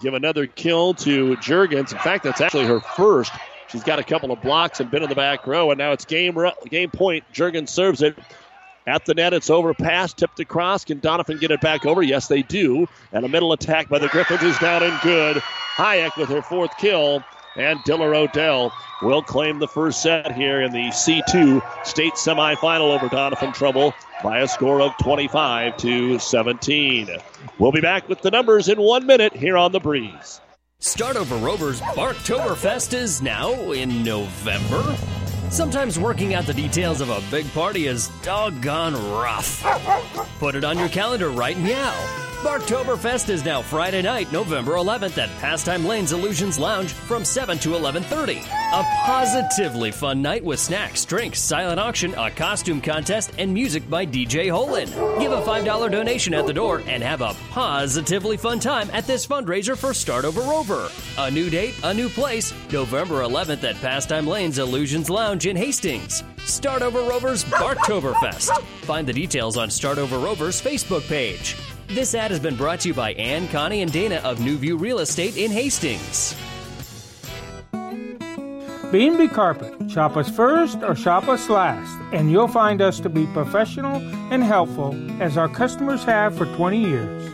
[0.00, 1.92] give another kill to Jurgens.
[1.92, 3.32] In fact, that's actually her first.
[3.68, 6.04] She's got a couple of blocks and been in the back row, and now it's
[6.04, 7.24] game game point.
[7.32, 8.16] Jurgens serves it
[8.86, 9.32] at the net.
[9.32, 10.84] It's overpassed, tipped across.
[10.84, 12.02] Can Doniphan get it back over?
[12.02, 12.86] Yes, they do.
[13.12, 15.42] And a middle attack by the Griffins is down and good.
[15.76, 17.24] Hayek with her fourth kill.
[17.56, 23.08] And Diller Odell will claim the first set here in the C2 state semifinal over
[23.08, 27.08] Doniphan Trumbull by a score of 25 to 17.
[27.58, 30.40] We'll be back with the numbers in one minute here on the breeze.
[30.80, 34.96] Start over Rovers Barktoberfest is now in November.
[35.50, 39.62] Sometimes working out the details of a big party is doggone rough.
[40.38, 42.33] Put it on your calendar right now.
[42.44, 47.70] Barktoberfest is now Friday night, November 11th at Pastime Lanes Illusions Lounge from 7 to
[47.70, 48.36] 11:30.
[48.74, 54.04] A positively fun night with snacks, drinks, silent auction, a costume contest, and music by
[54.04, 54.90] DJ Holin.
[55.18, 59.26] Give a $5 donation at the door and have a positively fun time at this
[59.26, 60.90] fundraiser for Start Over Rover.
[61.16, 66.22] A new date, a new place, November 11th at Pastime Lanes Illusions Lounge in Hastings.
[66.44, 68.60] Start Over Rover's Barktoberfest.
[68.82, 71.56] Find the details on Start Over Rover's Facebook page.
[71.94, 74.76] This ad has been brought to you by Ann, Connie, and Dana of New View
[74.76, 76.34] Real Estate in Hastings.
[78.90, 79.88] B&B Carpet.
[79.88, 83.98] Shop us first or shop us last, and you'll find us to be professional
[84.32, 87.32] and helpful as our customers have for 20 years.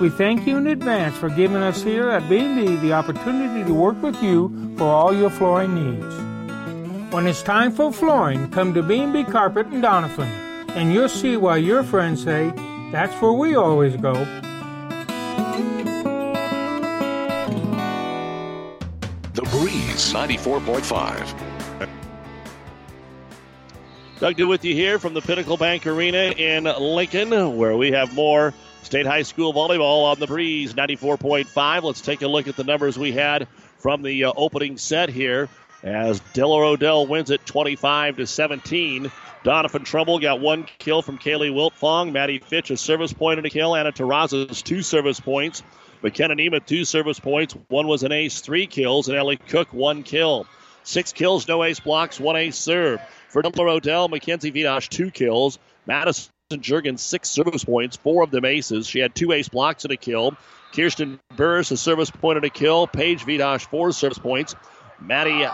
[0.00, 4.00] We thank you in advance for giving us here at B&B the opportunity to work
[4.04, 7.12] with you for all your flooring needs.
[7.12, 10.30] When it's time for flooring, come to B&B Carpet in Doniphan,
[10.76, 12.52] and you'll see why your friends say,
[12.92, 14.14] that's where we always go.
[19.34, 21.88] The Breeze 94.5.
[24.18, 28.12] Doug Duda with you here from the Pinnacle Bank Arena in Lincoln, where we have
[28.12, 31.82] more State High School volleyball on the breeze 94.5.
[31.82, 33.48] Let's take a look at the numbers we had
[33.78, 35.48] from the uh, opening set here
[35.82, 39.10] as Diller Odell wins it 25 to 17.
[39.44, 42.12] Doniphan Trumbull got one kill from Kaylee Wiltfong.
[42.12, 43.74] Maddie Fitch, a service point and a kill.
[43.74, 45.62] Anna Terrazas, two service points.
[46.02, 47.54] McKenna Nemeth, two service points.
[47.68, 49.08] One was an ace, three kills.
[49.08, 50.46] And Ellie Cook, one kill.
[50.82, 53.00] Six kills, no ace blocks, one ace serve.
[53.28, 55.58] For Diller Odell, Mackenzie Vidosh, two kills.
[55.86, 58.86] Madison Jurgens six service points, four of them aces.
[58.86, 60.36] She had two ace blocks and a kill.
[60.74, 62.86] Kirsten Burris, a service point and a kill.
[62.86, 64.54] Paige Vidosh, four service points.
[65.00, 65.46] Maddie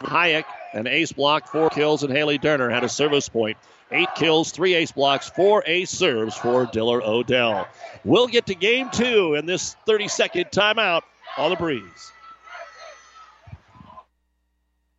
[0.00, 3.56] Hayek, an ace block, four kills, and Haley Derner had a service point.
[3.90, 7.68] Eight kills, three ace blocks, four ace serves for Diller Odell.
[8.04, 11.02] We'll get to game two in this 30 second timeout
[11.38, 12.12] on the breeze.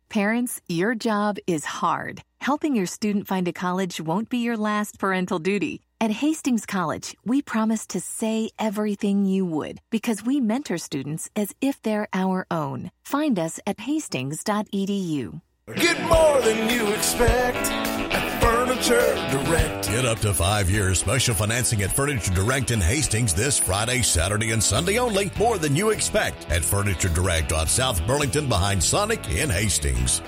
[0.08, 2.22] Parents, your job is hard.
[2.40, 5.82] Helping your student find a college won't be your last parental duty.
[6.00, 11.54] At Hastings College, we promise to say everything you would because we mentor students as
[11.60, 12.90] if they're our own.
[13.04, 15.40] Find us at hastings.edu.
[15.74, 19.88] Get more than you expect at Furniture Direct.
[19.88, 24.52] Get up to five years special financing at Furniture Direct in Hastings this Friday, Saturday,
[24.52, 25.32] and Sunday only.
[25.36, 30.22] More than you expect at Furniture Direct on South Burlington behind Sonic in Hastings.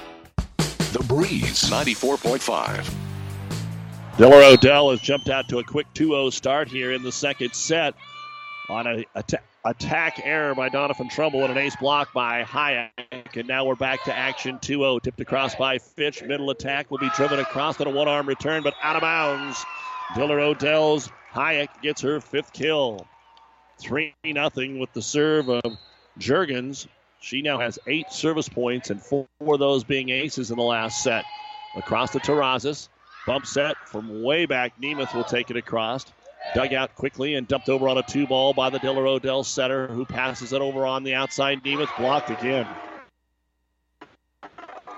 [0.56, 2.92] The Breeze 94.5.
[4.16, 7.54] Diller Odell has jumped out to a quick 2 0 start here in the second
[7.54, 7.94] set
[8.68, 13.36] on a atta- attack error by Doniphan Trumbull and an ace block by Hayek.
[13.36, 14.98] And now we're back to action 2 0.
[15.00, 16.22] Tipped across by Fitch.
[16.22, 19.62] Middle attack will be driven across on a one arm return, but out of bounds.
[20.14, 23.06] Diller Odell's Hayek gets her fifth kill.
[23.80, 25.62] 3 0 with the serve of
[26.18, 26.86] Jurgens.
[27.20, 31.02] She now has eight service points and four of those being aces in the last
[31.02, 31.24] set.
[31.76, 32.88] Across to Terrazas.
[33.26, 34.80] Bump set from way back.
[34.80, 36.06] Nemeth will take it across.
[36.54, 39.86] Dug out quickly and dumped over on a two ball by the Diller Odell setter,
[39.86, 41.62] who passes it over on the outside.
[41.62, 42.66] Nemeth blocked again.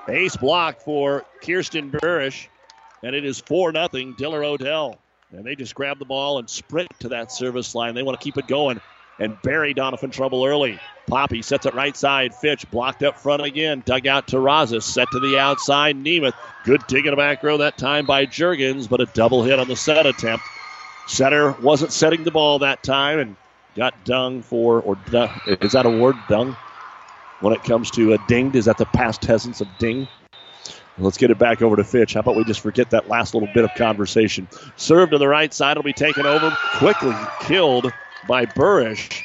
[0.08, 2.48] Ace block for Kirsten Burish,
[3.02, 4.98] and it is 4 0 Diller Odell.
[5.32, 7.94] And they just grab the ball and sprint to that service line.
[7.94, 8.80] They want to keep it going
[9.20, 10.80] and bury Doniphan Trumbull early.
[11.06, 12.34] Poppy sets it right side.
[12.34, 13.82] Fitch blocked up front again.
[13.84, 14.82] Dug out to Razas.
[14.82, 15.96] Set to the outside.
[15.96, 16.34] Nemeth.
[16.64, 19.68] Good dig in the back row that time by Jurgens, but a double hit on
[19.68, 20.44] the set attempt.
[21.10, 23.36] Setter wasn't setting the ball that time and
[23.74, 24.96] got dung for, or
[25.44, 26.54] is that a word, dung?
[27.40, 30.06] When it comes to a dinged, is that the past tense of ding?
[30.98, 32.14] Let's get it back over to Fitch.
[32.14, 34.46] How about we just forget that last little bit of conversation?
[34.76, 36.50] Serve to the right side It'll be taken over.
[36.78, 37.92] Quickly killed
[38.28, 39.24] by Burrish.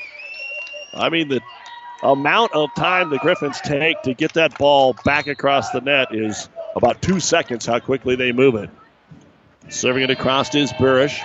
[0.96, 1.42] I mean, the
[2.02, 6.50] amount of time the Griffins take to get that ball back across the net is
[6.76, 8.72] about two seconds how quickly they move it.
[9.70, 11.22] Serving it across is Burrish.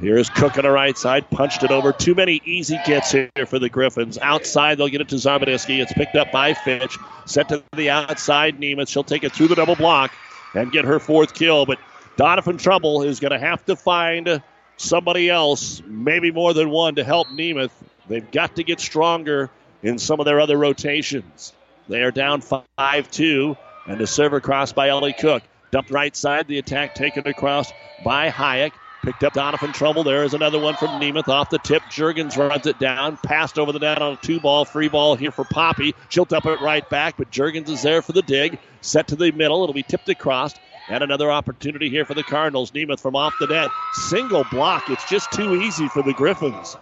[0.00, 1.90] Here's Cook on the right side, punched it over.
[1.90, 4.18] Too many easy gets here for the Griffins.
[4.18, 5.80] Outside, they'll get it to Zarbaneski.
[5.80, 6.98] It's picked up by Fitch.
[7.24, 8.88] Set to the outside, Nemeth.
[8.88, 10.12] She'll take it through the double block
[10.54, 11.64] and get her fourth kill.
[11.64, 11.78] But
[12.18, 14.42] Doniphan Trumbull is going to have to find
[14.76, 17.72] somebody else, maybe more than one, to help Nemeth.
[18.06, 19.50] They've got to get stronger
[19.82, 21.54] in some of their other rotations.
[21.88, 23.56] They are down 5 2,
[23.86, 25.42] and the server crossed by Ellie Cook.
[25.70, 27.72] Dumped right side, the attack taken across
[28.04, 28.72] by Hayek.
[29.06, 30.02] Picked up Doniphan Trumbull.
[30.02, 31.80] There is another one from Nemeth off the tip.
[31.84, 33.16] Jurgens runs it down.
[33.18, 35.94] Passed over the net on a two ball, free ball here for Poppy.
[36.08, 38.58] She'll it right back, but Jurgens is there for the dig.
[38.80, 39.62] Set to the middle.
[39.62, 40.54] It'll be tipped across.
[40.88, 42.72] And another opportunity here for the Cardinals.
[42.72, 43.70] Nemeth from off the net.
[43.92, 44.90] Single block.
[44.90, 46.76] It's just too easy for the Griffins.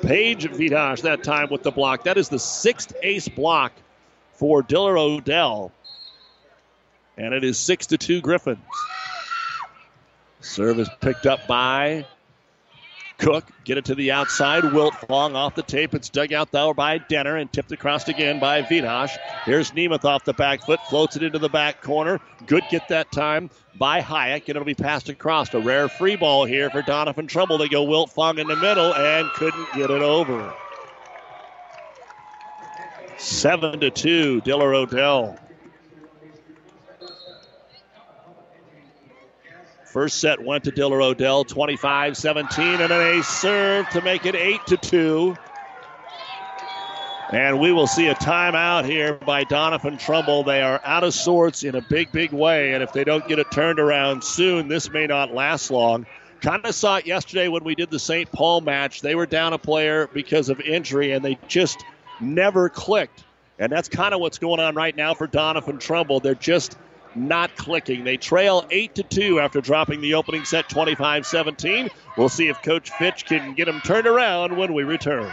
[0.00, 2.04] Paige Vitosh that time with the block.
[2.04, 3.74] That is the sixth ace block
[4.32, 5.72] for Diller Odell.
[7.18, 8.64] And it is six to two Griffins.
[10.40, 12.06] Service picked up by
[13.18, 13.44] Cook.
[13.64, 14.62] Get it to the outside.
[14.62, 15.92] Wiltfong off the tape.
[15.92, 19.16] It's dug out though by Denner and tipped across again by Vitosh.
[19.44, 20.78] Here's Nemeth off the back foot.
[20.88, 22.20] Floats it into the back corner.
[22.46, 24.42] Good get that time by Hayek.
[24.42, 25.52] And it'll be passed across.
[25.52, 27.58] A rare free ball here for Doniphan Trumbull.
[27.58, 30.54] They go Wiltfong in the middle and couldn't get it over.
[33.16, 35.36] Seven to two, Diller Odell.
[39.90, 44.34] First set went to Diller Odell, 25 17, and an ace serve to make it
[44.34, 45.36] 8 to 2.
[47.30, 50.44] And we will see a timeout here by Doniphan Trumbull.
[50.44, 52.72] They are out of sorts in a big, big way.
[52.74, 56.06] And if they don't get it turned around soon, this may not last long.
[56.42, 58.30] Kind of saw it yesterday when we did the St.
[58.30, 59.00] Paul match.
[59.00, 61.82] They were down a player because of injury, and they just
[62.20, 63.24] never clicked.
[63.58, 66.20] And that's kind of what's going on right now for Doniphan Trumbull.
[66.20, 66.76] They're just
[67.18, 68.04] not clicking.
[68.04, 71.88] They trail 8 to 2 after dropping the opening set 25 17.
[72.16, 75.32] We'll see if Coach Fitch can get them turned around when we return.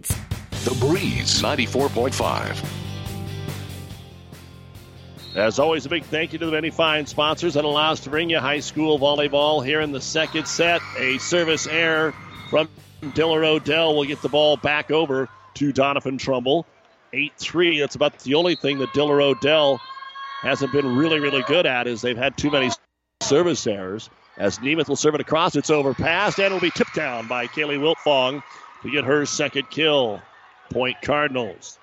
[0.00, 2.64] The Breeze 94.5.
[5.34, 8.10] As always, a big thank you to the many fine sponsors that allow us to
[8.10, 10.80] bring you high school volleyball here in the second set.
[10.98, 12.14] A service error
[12.48, 12.68] from
[13.14, 16.66] Diller Odell will get the ball back over to Doniphan Trumbull.
[17.12, 17.80] 8 3.
[17.80, 19.78] That's about the only thing that Diller Odell
[20.40, 22.70] hasn't been really, really good at is they've had too many
[23.20, 24.08] service errors.
[24.38, 27.78] As Nemeth will serve it across, it's overpassed and will be tipped down by Kaylee
[27.78, 28.42] Wiltfong
[28.82, 30.20] to get her second kill.
[30.70, 31.78] Point Cardinals.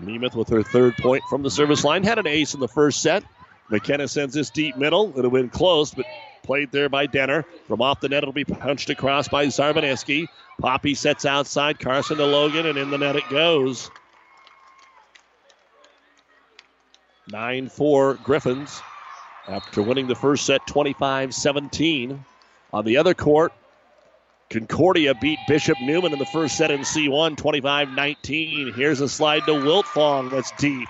[0.00, 2.04] Nemeth with her third point from the service line.
[2.04, 3.24] Had an ace in the first set.
[3.70, 5.12] McKenna sends this deep middle.
[5.18, 6.06] It'll win close, but
[6.42, 7.44] played there by Denner.
[7.66, 10.26] From off the net, it'll be punched across by Zarbaneski.
[10.60, 11.78] Poppy sets outside.
[11.78, 13.90] Carson to Logan, and in the net it goes.
[17.30, 18.82] 9 4 Griffins
[19.48, 22.24] after winning the first set 25 17.
[22.72, 23.52] On the other court,
[24.54, 28.72] Concordia beat Bishop Neumann in the first set in C1, 25 19.
[28.72, 30.88] Here's a slide to Wiltfong that's deep.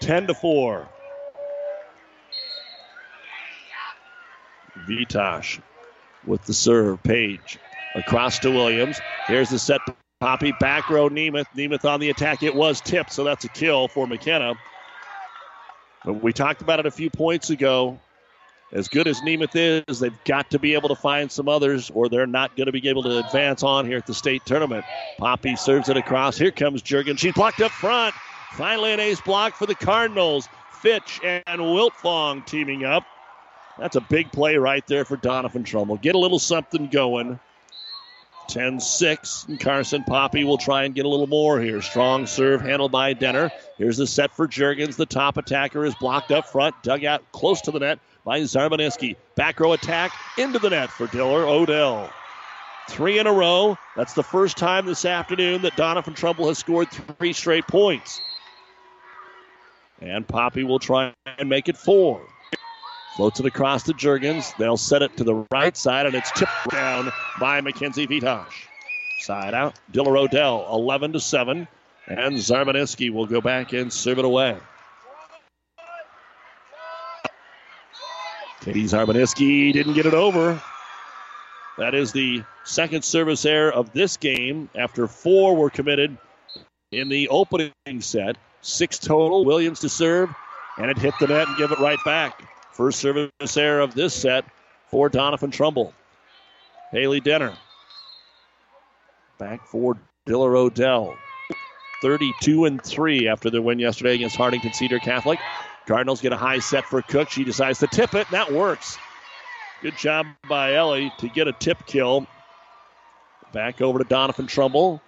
[0.00, 0.88] 10 to 4.
[4.88, 5.62] Vitosh
[6.26, 7.00] with the serve.
[7.04, 7.60] Paige
[7.94, 9.00] across to Williams.
[9.28, 9.80] Here's the set
[10.18, 10.52] Poppy.
[10.58, 11.46] Back row Nemeth.
[11.56, 12.42] Nemeth on the attack.
[12.42, 14.54] It was tipped, so that's a kill for McKenna.
[16.04, 18.00] But we talked about it a few points ago
[18.72, 22.08] as good as Nemeth is, they've got to be able to find some others, or
[22.08, 24.84] they're not going to be able to advance on here at the state tournament.
[25.18, 26.38] Poppy serves it across.
[26.38, 27.16] Here comes Jurgen.
[27.16, 28.14] She's blocked up front.
[28.52, 30.48] Finally, an ace block for the Cardinals.
[30.80, 33.04] Fitch and Wiltfong teaming up.
[33.78, 35.96] That's a big play right there for Doniphan Trumbull.
[35.96, 37.38] Get a little something going.
[38.48, 39.46] 10 6.
[39.48, 41.80] And Carson Poppy will try and get a little more here.
[41.80, 43.50] Strong serve handled by Denner.
[43.78, 44.96] Here's the set for Jurgens.
[44.96, 49.16] The top attacker is blocked up front, dug out close to the net by Zarbaneski.
[49.34, 52.10] Back row attack into the net for Diller Odell.
[52.88, 53.78] Three in a row.
[53.96, 58.20] That's the first time this afternoon that Doniphan Trumbull has scored three straight points.
[60.00, 62.20] And Poppy will try and make it four.
[63.16, 64.56] Floats it across to Jurgens.
[64.56, 68.66] They'll set it to the right side, and it's tipped down by Mackenzie Vitosh.
[69.20, 69.74] Side out.
[69.90, 71.68] Diller Odell, 11 to 7.
[72.08, 74.56] And Zarbaneski will go back and serve it away.
[78.62, 80.62] Katie Zarbaneski didn't get it over.
[81.78, 86.16] That is the second service error of this game after four were committed
[86.92, 88.36] in the opening set.
[88.60, 89.44] Six total.
[89.44, 90.30] Williams to serve,
[90.78, 92.48] and it hit the net and give it right back.
[92.72, 94.44] First service error of this set
[94.86, 95.92] for Doniphan Trumbull.
[96.92, 97.56] Haley Denner.
[99.38, 101.16] Back for Diller Odell.
[102.00, 105.40] 32 and 3 after their win yesterday against Hartington Cedar Catholic.
[105.86, 107.30] Cardinals get a high set for Cook.
[107.30, 108.98] She decides to tip it, and that works.
[109.82, 112.26] Good job by Ellie to get a tip kill.
[113.52, 115.02] Back over to Doniphan Trumbull.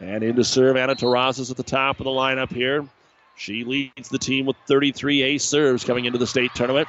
[0.00, 2.88] And into serve, Anna Terrazas at the top of the lineup here.
[3.36, 6.88] She leads the team with 33 ace serves coming into the state tournament.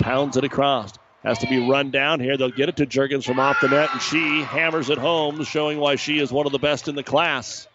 [0.00, 0.92] Pounds it across.
[1.22, 2.36] Has to be run down here.
[2.36, 5.78] They'll get it to Jurgens from off the net, and she hammers it home, showing
[5.78, 7.66] why she is one of the best in the class.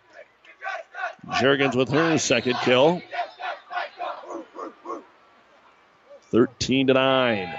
[1.26, 3.02] Jurgens with her second kill.
[6.32, 7.54] 13 to 9.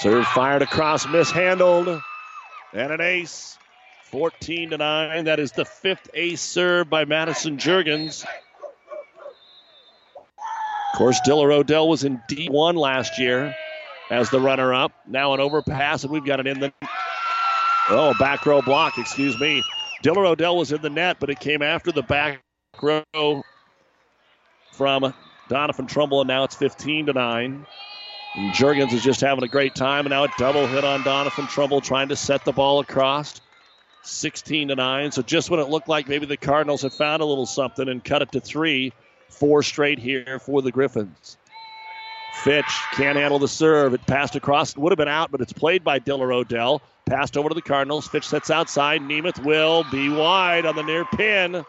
[0.00, 2.00] Serve fired across, mishandled,
[2.72, 3.56] and an ace.
[4.10, 5.24] 14 to 9.
[5.24, 8.24] That is the fifth ace serve by Madison Jurgens.
[10.92, 13.54] Of course, Diller Odell was in D1 last year
[14.10, 14.92] as the runner up.
[15.08, 16.72] Now an overpass, and we've got it in the.
[17.90, 19.62] Oh, back row block, excuse me.
[20.02, 22.40] Diller Odell was in the net, but it came after the back
[22.80, 23.42] row
[24.72, 25.14] from
[25.48, 27.66] Doniphan Trumbull, and now it's 15 to 9.
[28.36, 31.48] And Jurgens is just having a great time, and now a double hit on Doniphan
[31.48, 33.40] Trumbull trying to set the ball across.
[34.02, 35.12] 16 to 9.
[35.12, 38.04] So just when it looked like maybe the Cardinals had found a little something and
[38.04, 38.92] cut it to three,
[39.28, 41.38] four straight here for the Griffins.
[42.42, 43.94] Fitch can't handle the serve.
[43.94, 46.82] It passed across, It would have been out, but it's played by Diller Odell.
[47.06, 48.08] Passed over to the Cardinals.
[48.08, 49.00] Fitch sets outside.
[49.00, 51.64] Nemeth will be wide on the near pin.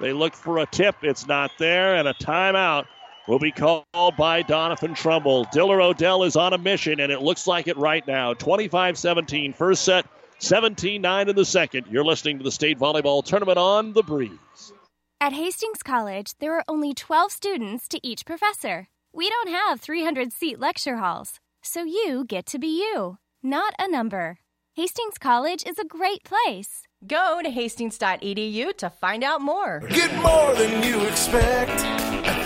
[0.00, 0.96] They look for a tip.
[1.02, 2.86] It's not there, and a timeout
[3.26, 5.44] will be called by Doniphan Trumbull.
[5.52, 8.34] Diller Odell is on a mission, and it looks like it right now.
[8.34, 10.06] 25 17, first set,
[10.38, 11.86] 17 9 in the second.
[11.90, 14.72] You're listening to the state volleyball tournament on the breeze.
[15.20, 18.88] At Hastings College, there are only 12 students to each professor.
[19.12, 23.88] We don't have 300 seat lecture halls, so you get to be you, not a
[23.88, 24.38] number.
[24.74, 26.88] Hastings College is a great place.
[27.06, 29.80] Go to hastings.edu to find out more.
[29.90, 32.41] Get more than you expect at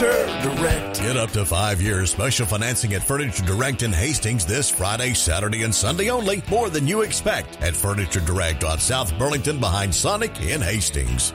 [0.00, 1.00] Furniture Direct.
[1.02, 5.62] Get up to five years special financing at Furniture Direct in Hastings this Friday, Saturday,
[5.62, 6.42] and Sunday only.
[6.48, 11.34] More than you expect at Furniture Direct on South Burlington behind Sonic in Hastings.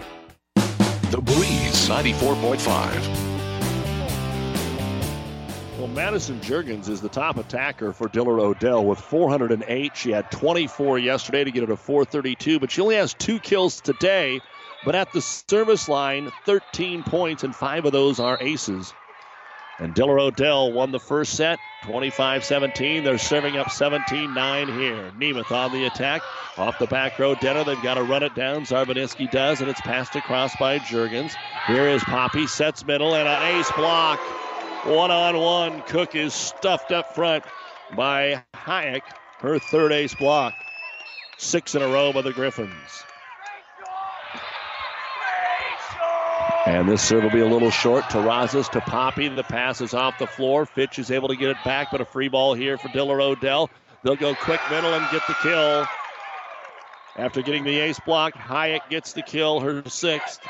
[0.55, 3.35] The Breeze 94.5.
[5.77, 9.95] Well, Madison Jurgens is the top attacker for Diller Odell with 408.
[9.95, 13.79] She had 24 yesterday to get her to 432, but she only has two kills
[13.79, 14.41] today.
[14.85, 18.93] But at the service line, 13 points, and five of those are aces.
[19.79, 23.03] And Diller Odell won the first set, 25 17.
[23.03, 25.11] They're serving up 17 9 here.
[25.19, 26.21] Nemeth on the attack.
[26.57, 27.65] Off the back row, Denner.
[27.65, 28.61] They've got to run it down.
[28.61, 31.33] Zarbaneski does, and it's passed across by Jurgens.
[31.67, 34.19] Here is Poppy, sets middle, and an ace block.
[34.85, 35.81] One on one.
[35.81, 37.43] Cook is stuffed up front
[37.97, 39.01] by Hayek.
[39.39, 40.53] Her third ace block.
[41.37, 43.03] Six in a row by the Griffins.
[46.65, 48.05] And this serve will be a little short.
[48.05, 49.27] Terrazas to Poppy.
[49.27, 50.65] The pass is off the floor.
[50.65, 53.69] Fitch is able to get it back, but a free ball here for Diller Odell.
[54.03, 55.85] They'll go quick middle and get the kill.
[57.17, 60.41] After getting the ace block, Hyatt gets the kill, her sixth.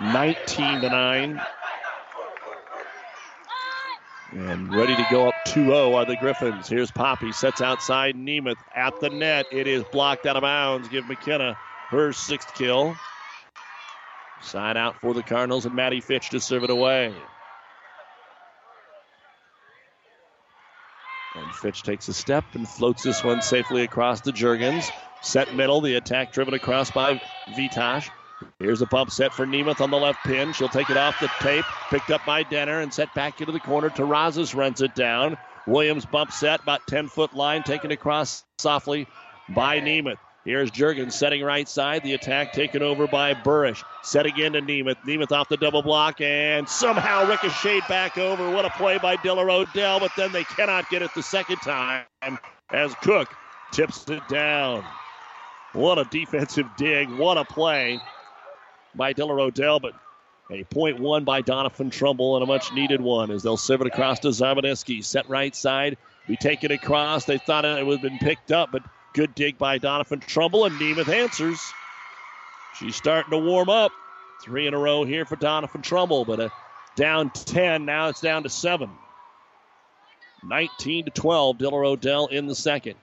[0.00, 1.40] 19 to 9.
[4.32, 6.68] And ready to go up 2 0 are the Griffins.
[6.68, 9.46] Here's Poppy, sets outside Nemeth at the net.
[9.52, 10.88] It is blocked out of bounds.
[10.88, 11.56] Give McKenna
[11.88, 12.96] her sixth kill.
[14.40, 17.14] Side out for the Cardinals and Maddie Fitch to serve it away.
[21.34, 24.90] And Fitch takes a step and floats this one safely across the Jurgens.
[25.20, 27.20] Set middle, the attack driven across by
[27.50, 28.08] Vitosh.
[28.60, 30.52] Here's a bump set for Nemeth on the left pin.
[30.52, 31.64] She'll take it off the tape.
[31.90, 33.90] Picked up by Denner and set back into the corner.
[33.90, 35.36] Terrazas runs it down.
[35.66, 39.06] Williams bump set, about 10 foot line, taken across softly
[39.48, 40.18] by Nemeth.
[40.44, 42.02] Here's Jurgens setting right side.
[42.02, 43.84] The attack taken over by Burrish.
[44.02, 44.96] Set again to Nemeth.
[45.06, 48.50] Nemeth off the double block and somehow ricocheted back over.
[48.50, 52.04] What a play by Diller Odell, but then they cannot get it the second time
[52.70, 53.28] as Cook
[53.72, 54.84] tips it down.
[55.74, 57.10] What a defensive dig.
[57.10, 58.00] What a play
[58.94, 59.92] by Diller Odell, but
[60.50, 63.86] a point one by Doniphan Trumbull and a much needed one as they'll serve it
[63.86, 65.04] across to Zarbaneski.
[65.04, 65.98] Set right side.
[66.26, 67.26] Be taken across.
[67.26, 68.82] They thought it would have been picked up, but
[69.18, 71.60] good dig by Doniphan Trumbull, and Nemeth answers.
[72.78, 73.90] She's starting to warm up.
[74.44, 76.52] Three in a row here for Doniphan Trumbull, but a
[76.94, 77.84] down 10.
[77.84, 78.88] Now it's down to 7.
[80.44, 81.58] 19 to 12.
[81.58, 82.94] Diller Odell in the second.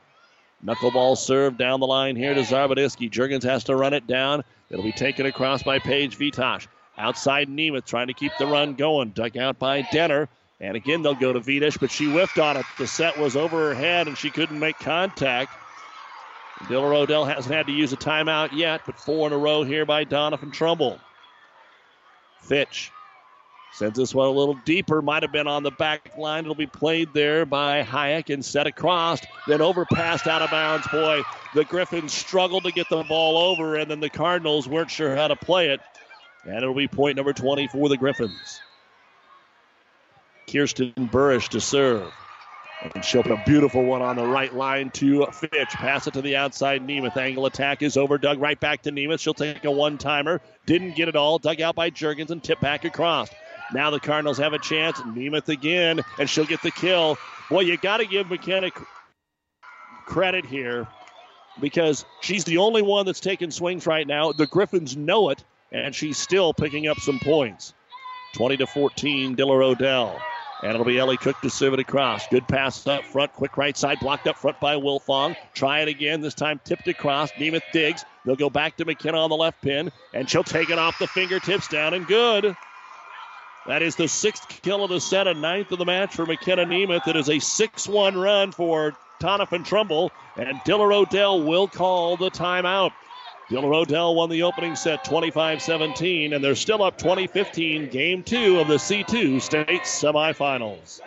[0.65, 3.11] Knuckleball serve down the line here to Zarbaneski.
[3.11, 4.45] Jurgens has to run it down.
[4.69, 6.65] It'll be taken across by Paige Vitosh.
[6.97, 9.09] Outside Nemeth trying to keep the run going.
[9.09, 10.29] Dug out by Denner.
[10.61, 12.65] And again, they'll go to Vitosh, but she whiffed on it.
[12.77, 15.51] The set was over her head and she couldn't make contact.
[16.67, 19.85] Diller Odell hasn't had to use a timeout yet, but four in a row here
[19.85, 20.99] by Doniphan Trumbull.
[22.39, 22.91] Fitch
[23.73, 25.01] sends this one a little deeper.
[25.01, 26.45] Might have been on the back line.
[26.45, 29.19] It'll be played there by Hayek and set across.
[29.47, 30.87] Then overpassed out of bounds.
[30.87, 35.15] Boy, the Griffins struggled to get the ball over, and then the Cardinals weren't sure
[35.15, 35.81] how to play it.
[36.45, 38.61] And it'll be point number 20 for the Griffins.
[40.47, 42.13] Kirsten Burrish to serve.
[42.93, 45.69] And she'll put a beautiful one on the right line to Fitch.
[45.69, 46.85] Pass it to the outside.
[46.85, 47.17] Nemeth.
[47.17, 48.17] Angle attack is over.
[48.17, 49.19] Dug right back to Nemeth.
[49.19, 50.41] She'll take a one timer.
[50.65, 51.39] Didn't get it all.
[51.39, 53.29] Dug out by Jurgens and tip back across.
[53.73, 54.99] Now the Cardinals have a chance.
[54.99, 57.17] Nemeth again, and she'll get the kill.
[57.49, 58.69] Boy, you got to give McKenna
[60.05, 60.87] credit here
[61.59, 64.31] because she's the only one that's taking swings right now.
[64.31, 67.73] The Griffins know it, and she's still picking up some points.
[68.35, 70.19] 20 to 14, Diller Odell.
[70.65, 72.27] And it'll be Ellie Cook to serve it across.
[72.27, 73.31] Good pass up front.
[73.33, 73.99] Quick right side.
[73.99, 75.35] Blocked up front by Wiltfong.
[75.53, 76.21] Try it again.
[76.21, 77.31] This time tipped across.
[77.33, 78.03] Nemeth digs.
[78.25, 79.91] They'll go back to McKenna on the left pin.
[80.11, 82.57] And she'll take it off the fingertips down and good.
[83.67, 86.65] That is the sixth kill of the set and ninth of the match for McKenna
[86.65, 87.07] Nemeth.
[87.07, 90.11] It is a 6 1 run for Doniphan Trumbull.
[90.35, 92.91] And Diller Odell will call the timeout.
[93.49, 98.23] Diller Odell won the opening set 25 17, and they're still up 20 15, game
[98.23, 101.01] two of the C2 state semifinals.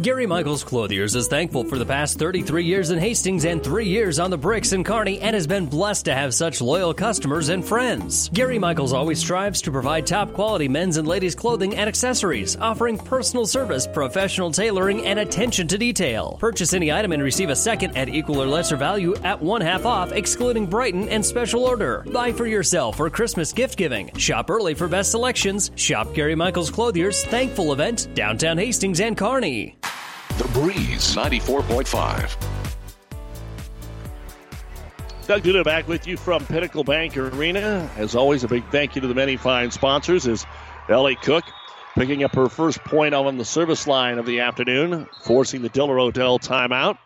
[0.00, 4.18] Gary Michaels Clothiers is thankful for the past 33 years in Hastings and three years
[4.18, 7.62] on the bricks in Kearney and has been blessed to have such loyal customers and
[7.62, 8.30] friends.
[8.30, 12.96] Gary Michaels always strives to provide top quality men's and ladies' clothing and accessories, offering
[12.96, 16.38] personal service, professional tailoring, and attention to detail.
[16.40, 19.84] Purchase any item and receive a second at equal or lesser value at one half
[19.84, 22.02] off, excluding Brighton and special order.
[22.10, 24.10] Buy for yourself or Christmas gift giving.
[24.16, 25.70] Shop early for best selections.
[25.74, 29.76] Shop Gary Michaels Clothiers Thankful Event, downtown Hastings and Kearney.
[30.42, 32.36] The Breeze 94.5.
[35.28, 37.88] Doug Duda back with you from Pinnacle Bank Arena.
[37.96, 40.44] As always, a big thank you to the many fine sponsors Is
[40.88, 41.44] Ellie Cook
[41.94, 46.00] picking up her first point on the service line of the afternoon, forcing the Diller
[46.00, 46.98] Odell timeout.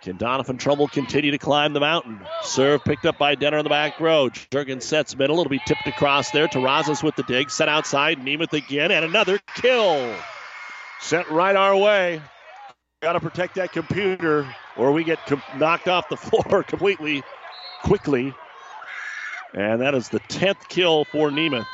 [0.00, 2.20] Can Doniphan Trumbull continue to climb the mountain?
[2.40, 4.30] Serve picked up by Denner in the back row.
[4.30, 5.40] Jurgen sets middle.
[5.40, 6.48] It'll be tipped across there.
[6.48, 7.50] Terrazas with the dig.
[7.50, 8.18] Set outside.
[8.20, 8.92] Nemeth again.
[8.92, 10.16] And another kill.
[11.00, 12.22] Sent right our way.
[13.06, 14.44] Got to protect that computer
[14.76, 17.22] or we get com- knocked off the floor completely
[17.84, 18.34] quickly.
[19.54, 21.68] And that is the 10th kill for Nemeth.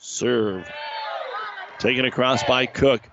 [0.00, 0.68] Serve.
[1.78, 3.08] Taken across by Cook.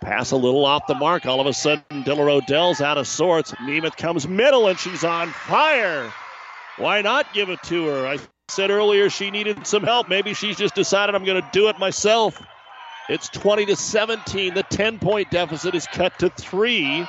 [0.00, 1.24] Pass a little off the mark.
[1.24, 3.52] All of a sudden, Diller Odell's out of sorts.
[3.52, 6.12] Nemeth comes middle and she's on fire.
[6.78, 8.08] Why not give it to her?
[8.08, 10.08] I said earlier she needed some help.
[10.08, 12.42] Maybe she's just decided I'm going to do it myself.
[13.10, 14.54] It's 20 to 17.
[14.54, 17.04] The 10 point deficit is cut to three.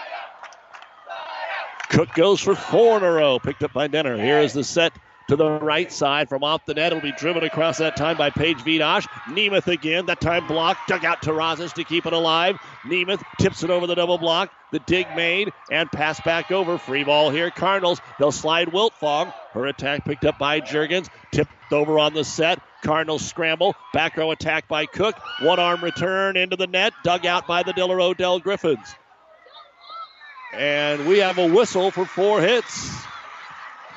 [1.89, 3.38] Cook goes for four in a row.
[3.38, 4.18] Picked up by Denner.
[4.18, 4.93] Here is the set
[5.32, 6.91] to the right side from off the net.
[6.91, 9.07] It'll be driven across that time by Paige Vitosh.
[9.27, 10.07] Nemeth again.
[10.07, 10.89] That time blocked.
[10.89, 12.57] Dug out Terrazas to keep it alive.
[12.84, 14.51] Nemeth tips it over the double block.
[14.73, 16.77] The dig made and pass back over.
[16.77, 17.49] Free ball here.
[17.49, 18.01] Cardinals.
[18.19, 19.34] They'll slide Wiltfong.
[19.53, 21.07] Her attack picked up by Jurgens.
[21.32, 22.59] Tipped over on the set.
[22.84, 23.73] Cardinals scramble.
[23.93, 25.15] Back row attack by Cook.
[25.39, 26.91] One arm return into the net.
[27.05, 28.95] Dug out by the Diller Odell Griffins.
[30.53, 33.01] And we have a whistle for four hits.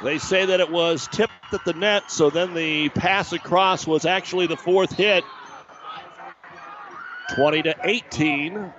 [0.05, 4.05] They say that it was tipped at the net, so then the pass across was
[4.05, 5.25] actually the fourth hit.
[7.35, 8.73] 20 to 18.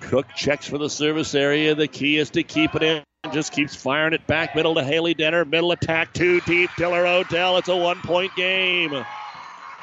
[0.00, 1.74] Cook checks for the service area.
[1.74, 3.02] The key is to keep it in.
[3.32, 5.44] Just keeps firing it back middle to Haley Denner.
[5.44, 6.70] Middle attack too deep.
[6.76, 7.56] Diller Odell.
[7.56, 8.90] It's a one point game.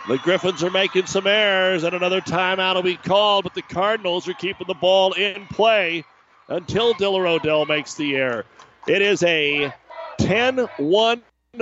[0.07, 4.25] The Griffins are making some errors, and another timeout will be called, but the Cardinals
[4.29, 6.05] are keeping the ball in play
[6.47, 8.45] until Diller Odell makes the error.
[8.87, 9.71] It is a
[10.19, 11.21] 10 1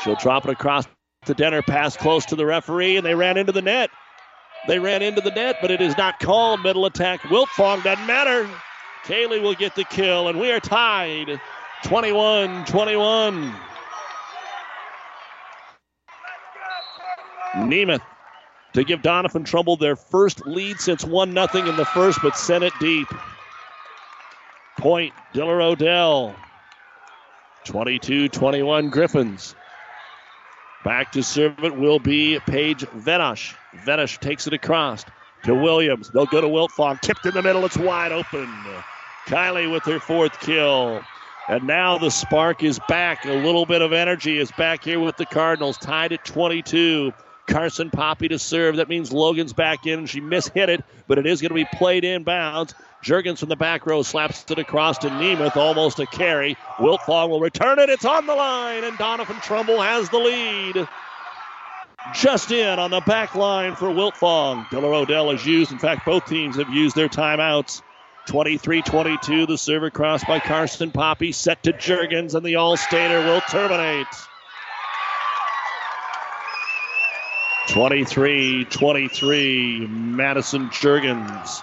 [0.03, 0.87] She'll drop it across
[1.27, 3.91] the Denner, pass close to the referee, and they ran into the net.
[4.67, 6.63] They ran into the net, but it is not called.
[6.63, 7.21] Middle attack.
[7.23, 8.49] Wiltfong doesn't matter.
[9.05, 11.41] Kaylee will get the kill, and we are tied
[11.85, 13.55] 21 21.
[17.55, 18.03] Nemeth
[18.75, 22.65] to give Doniphan Trumbull their first lead since 1 0 in the first, but sent
[22.65, 23.09] it deep.
[24.79, 26.35] Point, Diller Odell.
[27.65, 29.55] 22 21 Griffins.
[30.85, 33.55] Back to serve it will be Paige Venosh.
[33.85, 35.05] Venosh takes it across
[35.45, 36.11] to Williams.
[36.11, 37.01] They'll go to Wiltfong.
[37.01, 37.65] Tipped in the middle.
[37.65, 38.49] It's wide open.
[39.27, 41.01] Kylie with her fourth kill.
[41.49, 43.25] And now the spark is back.
[43.25, 47.13] A little bit of energy is back here with the Cardinals, tied at 22.
[47.47, 48.77] Carson Poppy to serve.
[48.77, 50.01] That means Logan's back in.
[50.01, 52.75] And she mishit it, but it is going to be played inbounds.
[53.05, 56.57] Jurgens from the back row slaps it across to Nemeth, almost a carry.
[56.77, 57.91] Wiltfong will return it.
[57.91, 60.89] It's on the line, and Doniphan Trumbull has the lead.
[62.15, 64.69] just in on the back line for Wiltfong.
[64.71, 67.83] Diller Odell has used, in fact, both teams have used their timeouts.
[68.29, 73.19] 23 22, the server crossed by Carson Poppy, set to Jurgens, and the All Stater
[73.21, 74.07] will terminate.
[77.69, 81.63] 23 23, Madison Jurgens.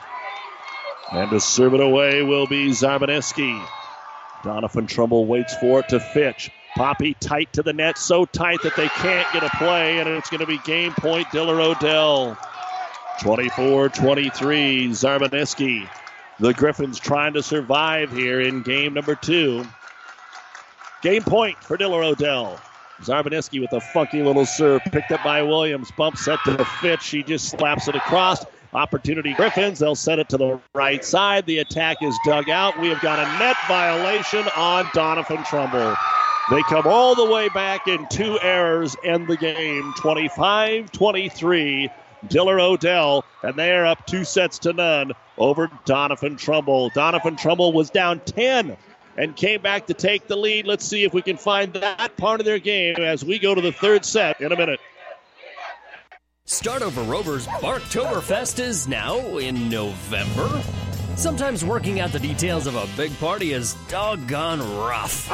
[1.11, 3.61] And to serve it away will be Zarbaneski.
[4.43, 6.51] Doniphan Trumbull waits for it to Fitch.
[6.75, 10.29] Poppy tight to the net, so tight that they can't get a play, and it's
[10.29, 12.37] going to be game point Diller Odell.
[13.21, 15.89] 24 23, Zarbaneski.
[16.39, 19.65] The Griffins trying to survive here in game number two.
[21.01, 22.59] Game point for Diller Odell.
[23.01, 25.91] Zarbaneski with a funky little serve, picked up by Williams.
[25.91, 27.01] Bump set to the Fitch.
[27.01, 28.45] She just slaps it across.
[28.73, 29.79] Opportunity Griffins.
[29.79, 31.45] They'll set it to the right side.
[31.45, 32.79] The attack is dug out.
[32.79, 35.95] We have got a net violation on Doniphan Trumbull.
[36.51, 41.89] They come all the way back in two errors, end the game 25 23.
[42.27, 46.89] Diller Odell, and they are up two sets to none over Doniphan Trumbull.
[46.91, 48.75] Doniphan Trumbull was down 10
[49.19, 50.65] and came back to take the lead.
[50.65, 53.59] Let's see if we can find that part of their game as we go to
[53.59, 54.79] the third set in a minute.
[56.45, 60.63] Start over Rovers Barktoberfest is now in November.
[61.17, 65.27] Sometimes working out the details of a big party is doggone rough.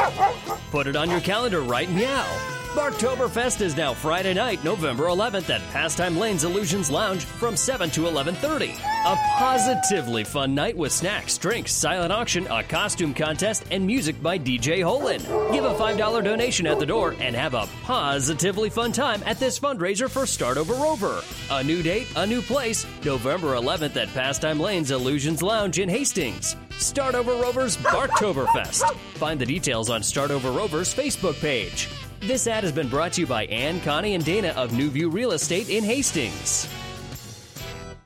[0.72, 2.65] Put it on your calendar right now.
[2.76, 8.02] Barktoberfest is now Friday night, November 11th at Pastime Lanes Illusions Lounge from 7 to
[8.02, 8.74] 11:30.
[9.06, 14.38] A positively fun night with snacks, drinks, silent auction, a costume contest, and music by
[14.38, 15.22] DJ Holin.
[15.54, 19.58] Give a $5 donation at the door and have a positively fun time at this
[19.58, 21.24] fundraiser for Start Over Rover.
[21.52, 26.58] A new date, a new place, November 11th at Pastime Lanes Illusions Lounge in Hastings.
[26.78, 28.94] Start Over Rovers Barktoberfest.
[29.16, 31.88] Find the details on Start Over Rovers Facebook page.
[32.22, 35.10] This ad has been brought to you by Ann, Connie, and Dana of New View
[35.10, 36.68] Real Estate in Hastings.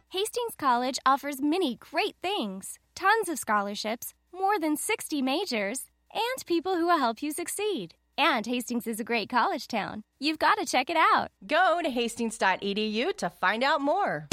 [0.10, 6.76] Hastings College offers many great things tons of scholarships, more than 60 majors, and people
[6.76, 7.96] who will help you succeed.
[8.18, 10.04] And Hastings is a great college town.
[10.20, 11.30] You've got to check it out.
[11.48, 14.28] Go to hastings.edu to find out more.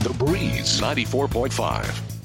[0.00, 2.15] The Breeze 94.5.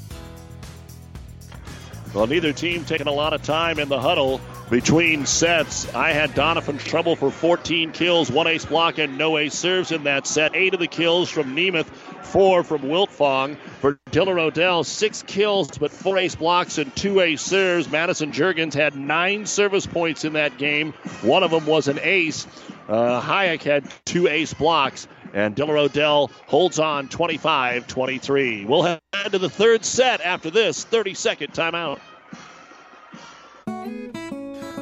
[2.13, 5.93] Well, neither team taking a lot of time in the huddle between sets.
[5.95, 10.03] I had Doniphan Trumbull for 14 kills, one ace block, and no ace serves in
[10.03, 10.53] that set.
[10.53, 13.55] Eight of the kills from Nemeth, four from Wiltfong.
[13.79, 17.89] For Diller Odell, six kills, but four ace blocks and two ace serves.
[17.89, 20.91] Madison Jurgens had nine service points in that game.
[21.21, 22.45] One of them was an ace.
[22.89, 25.07] Uh, Hayek had two ace blocks.
[25.33, 28.65] And Diller Odell holds on 25 23.
[28.65, 28.99] We'll head
[29.31, 31.99] to the third set after this 30 second timeout.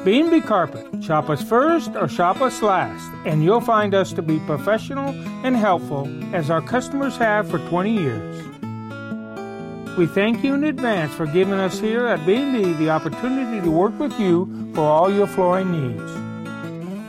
[0.04, 1.04] B&B Carpet.
[1.04, 5.10] Shop us first or shop us last, and you'll find us to be professional
[5.44, 8.46] and helpful as our customers have for 20 years.
[9.98, 13.98] We thank you in advance for giving us here at B&B the opportunity to work
[13.98, 16.29] with you for all your flooring needs.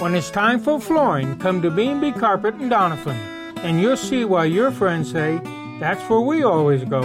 [0.02, 3.16] When it's time for flooring, come to B&B Carpet in Doniphan,
[3.58, 5.40] and you'll see why your friends say,
[5.80, 7.02] that's where we always go.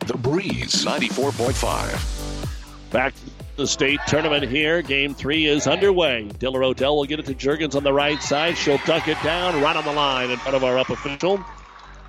[0.00, 2.90] The Breeze 94.5.
[2.90, 3.20] Back to
[3.54, 4.82] the state tournament here.
[4.82, 6.24] Game three is underway.
[6.40, 8.58] Diller Odell will get it to Jurgens on the right side.
[8.58, 11.44] She'll duck it down right on the line in front of our up official.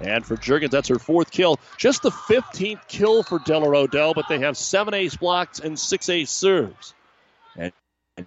[0.01, 1.59] And for Jurgens, that's her fourth kill.
[1.77, 6.07] Just the 15th kill for Diller Odell, but they have seven ace blocks and six
[6.09, 6.93] ace serves.
[7.55, 7.73] And,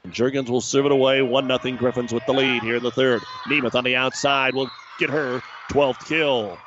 [0.09, 1.20] Jurgens will serve it away.
[1.20, 3.20] 1 0 Griffins with the lead here in the third.
[3.47, 6.59] Nemeth on the outside will get her 12th kill.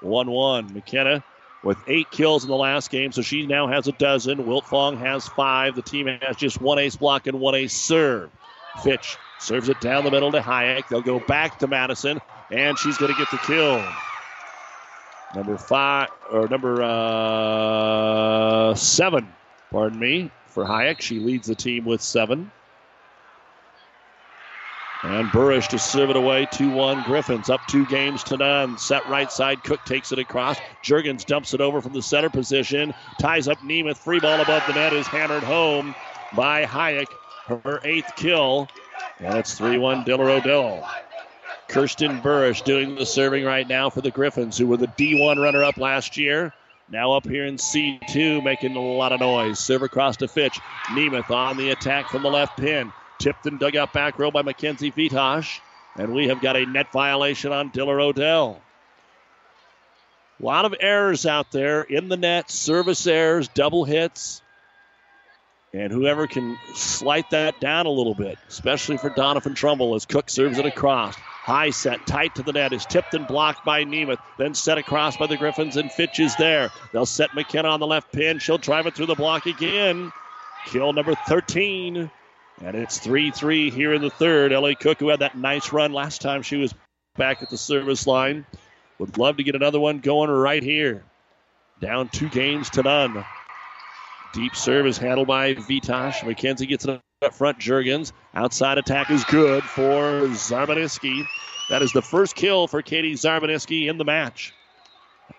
[0.00, 0.74] 1 1.
[0.74, 1.24] McKenna
[1.62, 4.44] with eight kills in the last game, so she now has a dozen.
[4.44, 5.74] Wiltfong has five.
[5.74, 8.30] The team has just one ace block and one ace serve.
[8.82, 10.88] Fitch serves it down the middle to Hayek.
[10.88, 12.20] They'll go back to Madison,
[12.50, 13.84] and she's going to get the kill.
[15.34, 19.28] Number five, or number uh, seven,
[19.70, 21.00] pardon me, for Hayek.
[21.00, 22.50] She leads the team with seven.
[25.04, 27.04] And Burrish to serve it away 2 1.
[27.04, 28.76] Griffins up two games to none.
[28.78, 29.62] Set right side.
[29.62, 30.58] Cook takes it across.
[30.84, 32.92] Jurgens dumps it over from the center position.
[33.20, 33.98] Ties up Nemeth.
[33.98, 35.94] Free ball above the net is hammered home
[36.34, 37.06] by Hayek.
[37.46, 38.66] Her eighth kill.
[39.20, 40.88] And it's 3 1 Diller Odell.
[41.68, 45.62] Kirsten Burrish doing the serving right now for the Griffins, who were the D1 runner
[45.62, 46.54] up last year.
[46.90, 49.58] Now up here in C2, making a lot of noise.
[49.58, 50.58] Serve across to Fitch.
[50.86, 52.90] Nemeth on the attack from the left pin.
[53.18, 55.60] Tipped and dug out back row by Mackenzie Vitosh.
[55.96, 58.62] And we have got a net violation on Diller Odell.
[60.40, 64.40] A lot of errors out there in the net, service errors, double hits.
[65.74, 70.30] And whoever can slight that down a little bit, especially for Doniphan Trumbull as Cook
[70.30, 71.14] serves it across.
[71.48, 74.18] High set, tight to the net, is tipped and blocked by Nemeth.
[74.36, 76.70] Then set across by the Griffins, and Fitch is there.
[76.92, 78.38] They'll set McKenna on the left pin.
[78.38, 80.12] She'll drive it through the block again.
[80.66, 82.10] Kill number 13.
[82.62, 84.52] And it's 3 3 here in the third.
[84.52, 86.74] Ellie Cook, who had that nice run last time she was
[87.16, 88.44] back at the service line,
[88.98, 91.02] would love to get another one going right here.
[91.80, 93.24] Down two games to none.
[94.34, 96.16] Deep serve is handled by Vitosh.
[96.16, 97.58] McKenzie gets it up front.
[97.58, 98.12] Jurgens.
[98.34, 101.24] Outside attack is good for Zarmaniski.
[101.68, 104.54] That is the first kill for Katie Zarmaniski in the match.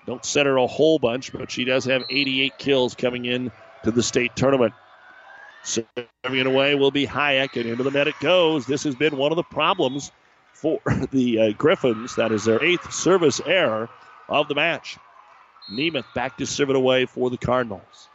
[0.05, 3.51] Don't set her a whole bunch, but she does have 88 kills coming in
[3.83, 4.73] to the state tournament.
[5.63, 5.87] Serving
[6.25, 8.65] it away will be Hayek, and into the net it goes.
[8.65, 10.11] This has been one of the problems
[10.53, 10.79] for
[11.11, 12.15] the uh, Griffins.
[12.15, 13.89] That is their eighth service error
[14.27, 14.97] of the match.
[15.71, 18.08] Nemeth back to serve it away for the Cardinals.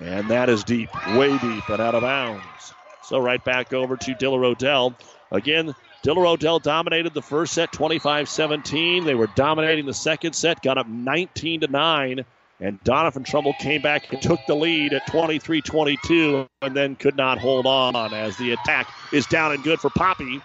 [0.00, 2.74] And that is deep, way deep, and out of bounds.
[3.02, 4.94] So right back over to Diller Odell.
[5.30, 9.04] Again, Diller Odell dominated the first set 25 17.
[9.04, 12.24] They were dominating the second set, got up 19 to 9.
[12.60, 17.16] And Doniphan Trumbull came back and took the lead at 23 22 and then could
[17.16, 20.40] not hold on as the attack is down and good for Poppy.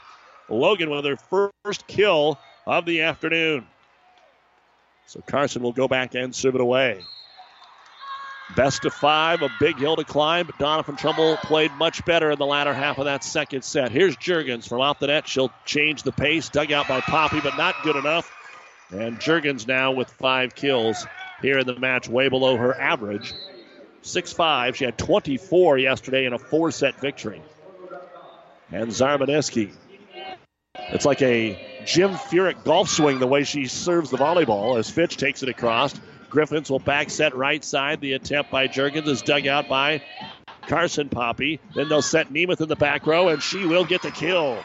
[0.50, 1.18] Logan with her
[1.64, 3.66] first kill of the afternoon.
[5.06, 7.02] So Carson will go back and serve it away.
[8.56, 12.39] Best of five, a big hill to climb, but Doniphan Trumbull played much better in
[12.39, 13.91] the latter half of that second set.
[13.91, 15.28] Here's Jurgens from off the net.
[15.28, 18.32] She'll change the pace, dug out by Poppy, but not good enough.
[18.89, 21.06] And Jurgens now with five kills
[21.41, 23.34] here in the match, way below her average.
[24.02, 24.76] 6 5.
[24.76, 27.41] She had 24 yesterday in a four set victory.
[28.72, 29.74] And Zarmaneski.
[30.76, 35.18] It's like a Jim Furyk golf swing the way she serves the volleyball as Fitch
[35.18, 35.93] takes it across.
[36.30, 38.01] Griffins will back set right side.
[38.01, 40.01] The attempt by Jurgens is dug out by
[40.67, 41.59] Carson Poppy.
[41.75, 44.63] Then they'll set Nemeth in the back row, and she will get the kill.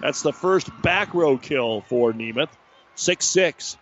[0.00, 2.48] That's the first back row kill for Nemeth.
[2.94, 3.76] 6 6.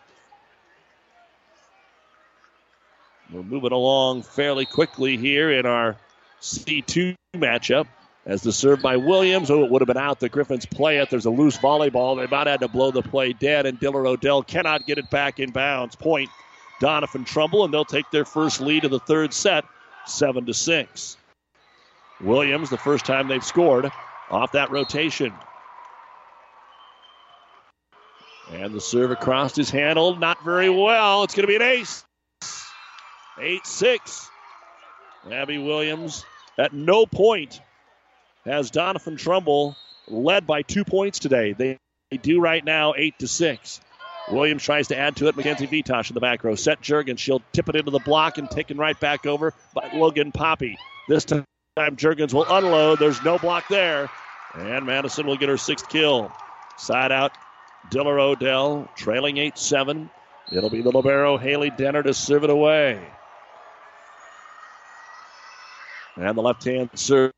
[3.33, 5.97] We're moving along fairly quickly here in our
[6.41, 7.87] C2 matchup.
[8.26, 10.20] As the serve by Williams, oh, it would have been out.
[10.20, 11.09] The Griffins play it.
[11.11, 12.16] There's a loose volleyball.
[12.16, 15.41] They about had to blow the play dead, and Diller Odell cannot get it back
[15.41, 15.97] in bounds.
[15.97, 16.28] Point
[16.81, 19.64] Doniphan Trumbull, and they'll take their first lead of the third set,
[20.07, 21.16] seven to six.
[22.20, 23.91] Williams, the first time they've scored
[24.31, 25.33] off that rotation.
[28.53, 31.22] And the serve across is handled not very well.
[31.22, 32.05] It's going to be an ace.
[33.41, 34.31] 8 6.
[35.31, 36.24] Abby Williams
[36.59, 37.61] at no point
[38.45, 39.76] has Doniphan Trumbull
[40.09, 41.53] led by two points today.
[41.53, 41.78] They
[42.20, 43.81] do right now 8 to 6.
[44.33, 45.37] Williams tries to add to it.
[45.37, 46.55] Mackenzie Vitosh in the back row.
[46.55, 47.16] Set Jurgen.
[47.16, 50.78] She'll tip it into the block and taken right back over by Logan Poppy.
[51.09, 51.45] This time
[51.78, 52.99] Jurgens will unload.
[52.99, 54.11] There's no block there.
[54.55, 56.33] And Madison will get her sixth kill.
[56.76, 57.33] Side out,
[57.91, 60.11] Diller Odell trailing 8 7.
[60.53, 63.01] It'll be the Libero Haley Denner to serve it away.
[66.16, 67.33] And the left hand serve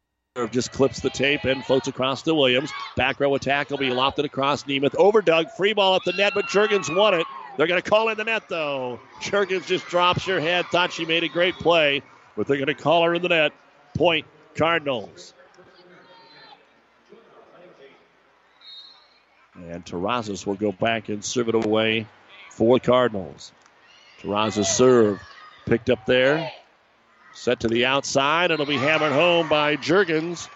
[0.51, 2.72] just clips the tape and floats across to Williams.
[2.97, 4.95] Back row attack will be lofted across Nemeth.
[4.95, 5.51] Over Doug.
[5.51, 7.26] Free ball at the net, but Jurgens won it.
[7.59, 8.99] They're going to call in the net, though.
[9.20, 10.64] Jurgens just drops her head.
[10.72, 12.03] Thought she made a great play,
[12.35, 13.53] but they're going to call her in the net.
[13.95, 14.24] Point
[14.55, 15.35] Cardinals.
[19.55, 22.07] And Terrazas will go back and serve it away
[22.49, 23.53] for Cardinals.
[24.22, 25.20] Terrazas serve
[25.66, 26.51] picked up there.
[27.35, 28.51] Set to the outside.
[28.51, 30.49] It'll be hammered home by Jurgens.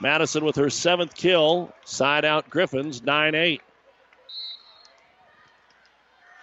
[0.00, 1.72] Madison with her seventh kill.
[1.84, 3.62] Side out Griffins, 9 8.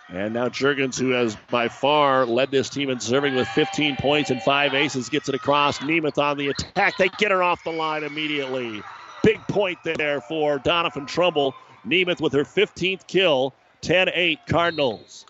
[0.09, 4.29] And now Jurgens, who has by far led this team in serving with 15 points
[4.29, 5.79] and five aces, gets it across.
[5.79, 6.97] Nemeth on the attack.
[6.97, 8.83] They get her off the line immediately.
[9.23, 11.55] Big point there for Doniphan Trumbull.
[11.87, 15.25] Nemeth with her 15th kill, 10 8 Cardinals.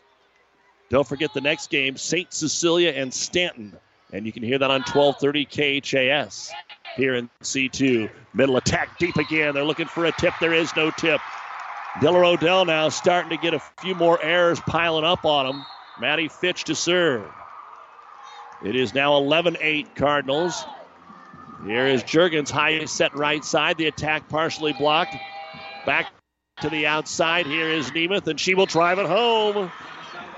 [0.89, 2.34] Don't forget the next game, St.
[2.34, 3.78] Cecilia and Stanton.
[4.16, 6.49] And you can hear that on 1230 KHAS
[6.95, 8.09] here in C2.
[8.34, 9.53] Middle attack deep again.
[9.53, 10.34] They're looking for a tip.
[10.39, 11.20] There is no tip.
[11.99, 15.66] Diller Odell now starting to get a few more errors piling up on him.
[15.99, 17.30] Maddie Fitch to serve.
[18.63, 20.63] It is now 11 8 Cardinals.
[21.66, 23.78] Here is Jurgens high set right side.
[23.78, 25.18] The attack partially blocked.
[25.86, 26.13] Back
[26.61, 27.47] to the outside.
[27.47, 29.70] Here is Nemeth, and she will drive it home.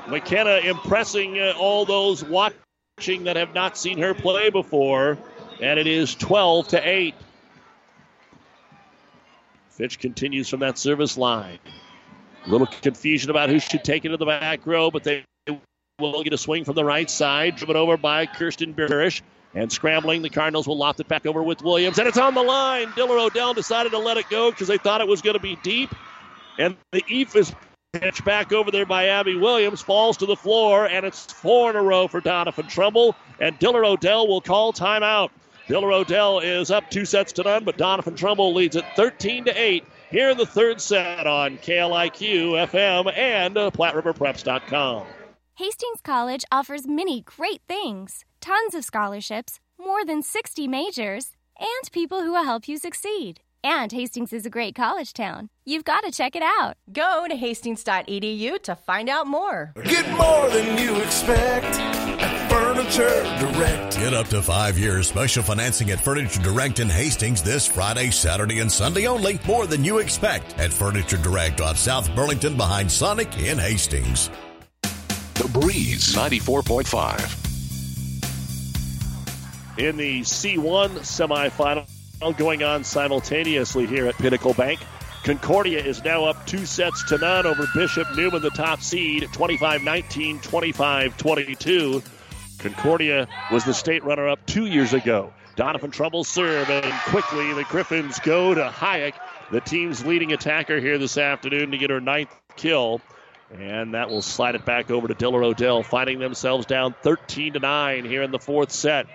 [0.07, 2.57] McKenna impressing uh, all those watching
[2.97, 5.19] that have not seen her play before,
[5.61, 7.13] and it is 12 to 8.
[9.69, 11.59] Fitch continues from that service line.
[12.47, 15.23] A little confusion about who should take it to the back row, but they
[15.99, 19.21] will get a swing from the right side, driven over by Kirsten Burish.
[19.53, 21.99] And scrambling, the Cardinals will loft it back over with Williams.
[21.99, 22.91] And it's on the line.
[22.95, 25.55] Diller Odell decided to let it go because they thought it was going to be
[25.57, 25.93] deep.
[26.57, 27.53] And the Eephus
[27.93, 31.75] pitch back over there by Abby Williams falls to the floor, and it's four in
[31.75, 33.15] a row for Doniphan Trumbull.
[33.39, 35.29] And Diller Odell will call timeout.
[35.67, 39.61] Diller Odell is up two sets to none, but Doniphan Trumbull leads it 13 to
[39.61, 45.05] 8 here in the third set on KLIQ FM and PlatteRiverPreps.com.
[45.55, 52.21] Hastings College offers many great things tons of scholarships, more than 60 majors, and people
[52.21, 53.41] who will help you succeed.
[53.63, 55.49] And Hastings is a great college town.
[55.65, 56.77] You've got to check it out.
[56.91, 59.73] Go to hastings.edu to find out more.
[59.83, 63.97] Get more than you expect at Furniture Direct.
[63.97, 68.59] Get up to five years special financing at Furniture Direct in Hastings this Friday, Saturday,
[68.59, 69.39] and Sunday only.
[69.47, 74.29] More than you expect at Furniture Direct on South Burlington behind Sonic in Hastings.
[74.81, 77.43] The Breeze 94.5.
[79.77, 81.87] In the C1 semifinal
[82.19, 84.79] going on simultaneously here at Pinnacle Bank.
[85.23, 89.83] Concordia is now up two sets to none over Bishop Neumann, the top seed, 25
[89.83, 92.03] 19, 25 22.
[92.59, 95.33] Concordia was the state runner up two years ago.
[95.55, 99.13] Doniphan Trumbull serve, and quickly the Griffins go to Hayek,
[99.51, 103.01] the team's leading attacker here this afternoon, to get her ninth kill.
[103.51, 107.59] And that will slide it back over to Diller Odell, finding themselves down 13 to
[107.59, 109.07] 9 here in the fourth set.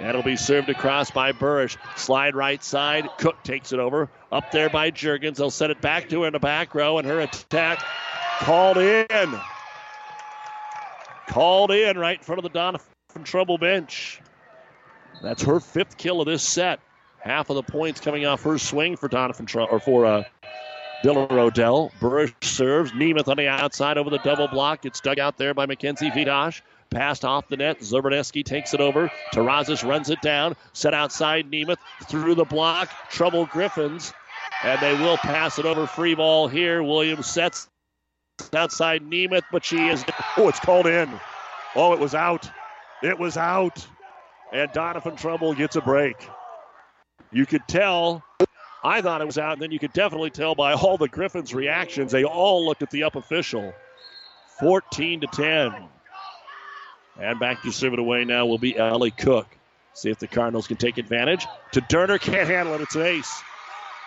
[0.00, 1.76] That'll be served across by Burrish.
[1.96, 3.06] Slide right side.
[3.18, 4.08] Cook takes it over.
[4.32, 5.36] Up there by Jurgens.
[5.36, 7.84] They'll set it back to her in the back row, and her attack
[8.38, 9.38] called in.
[11.28, 14.22] Called in right in front of the Doniphan Trumbull bench.
[15.22, 16.80] That's her fifth kill of this set.
[17.18, 20.24] Half of the points coming off her swing for Doniphan Trumbull, or for uh,
[21.02, 21.92] Diller Odell.
[22.00, 22.92] Burrish serves.
[22.92, 24.86] Nemeth on the outside over the double block.
[24.86, 26.62] It's dug out there by Mackenzie Vitosh.
[26.90, 27.80] Passed off the net.
[27.80, 29.10] Zarbaneski takes it over.
[29.32, 30.56] Terrazas runs it down.
[30.72, 32.90] Set outside Nemeth through the block.
[33.10, 34.12] Trouble Griffins.
[34.64, 35.86] And they will pass it over.
[35.86, 36.82] Free ball here.
[36.82, 37.68] Williams sets
[38.52, 40.04] outside Nemeth, but she is.
[40.36, 41.08] Oh, it's called in.
[41.76, 42.50] Oh, it was out.
[43.02, 43.86] It was out.
[44.52, 46.28] And Doniphan Trumbull gets a break.
[47.30, 48.24] You could tell.
[48.82, 51.54] I thought it was out, and then you could definitely tell by all the Griffins'
[51.54, 52.10] reactions.
[52.10, 53.72] They all looked at the up official.
[54.58, 55.88] 14 to 10.
[57.20, 59.46] And back to serve it away now will be Ellie Cook.
[59.92, 61.46] See if the Cardinals can take advantage.
[61.72, 62.80] To Denner, can't handle it.
[62.80, 63.42] It's an ace.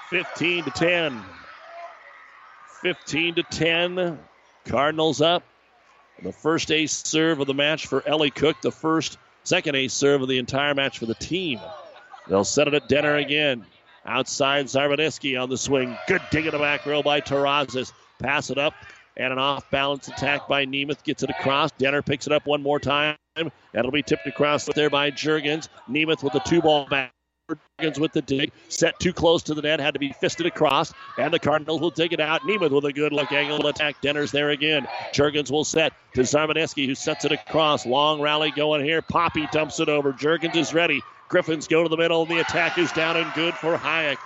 [0.09, 1.23] 15 to 10.
[2.81, 4.19] 15 to 10.
[4.65, 5.43] Cardinals up.
[6.21, 8.61] The first ace serve of the match for Ellie Cook.
[8.61, 11.59] The first, second ace serve of the entire match for the team.
[12.27, 13.65] They'll set it at Denner again.
[14.05, 15.97] Outside Zarbaneski on the swing.
[16.07, 17.91] Good dig in the back row by Terrazas.
[18.19, 18.73] Pass it up
[19.17, 21.71] and an off balance attack by Nemeth gets it across.
[21.71, 23.15] Denner picks it up one more time.
[23.73, 25.67] That'll be tipped across there by Jurgens.
[25.89, 27.11] Nemeth with the two ball back.
[27.79, 28.51] Jurgens with the dig.
[28.69, 29.79] Set too close to the net.
[29.79, 30.93] Had to be fisted across.
[31.17, 32.41] And the Cardinals will dig it out.
[32.41, 34.01] Nemeth with a good look angle attack.
[34.01, 34.87] Denner's there again.
[35.13, 37.85] Jurgens will set to Zarbaneski who sets it across.
[37.85, 39.01] Long rally going here.
[39.01, 40.13] Poppy dumps it over.
[40.13, 41.01] Jurgens is ready.
[41.27, 42.21] Griffins go to the middle.
[42.21, 44.17] And the attack is down and good for Hayek.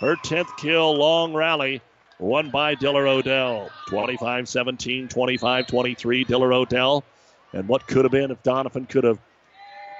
[0.00, 0.96] Her 10th kill.
[0.96, 1.82] Long rally
[2.18, 3.70] won by Diller Odell.
[3.88, 7.04] 25 17, 25 23, Diller Odell.
[7.52, 9.18] And what could have been if Doniphan could have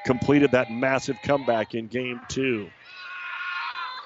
[0.04, 2.70] completed that massive comeback in game two.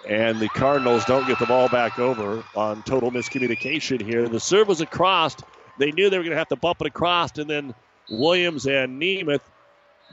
[0.08, 4.28] And the Cardinals don't get the ball back over on total miscommunication here.
[4.28, 5.36] The serve was across.
[5.78, 7.72] They knew they were going to have to bump it across, and then
[8.10, 9.42] Williams and Nemeth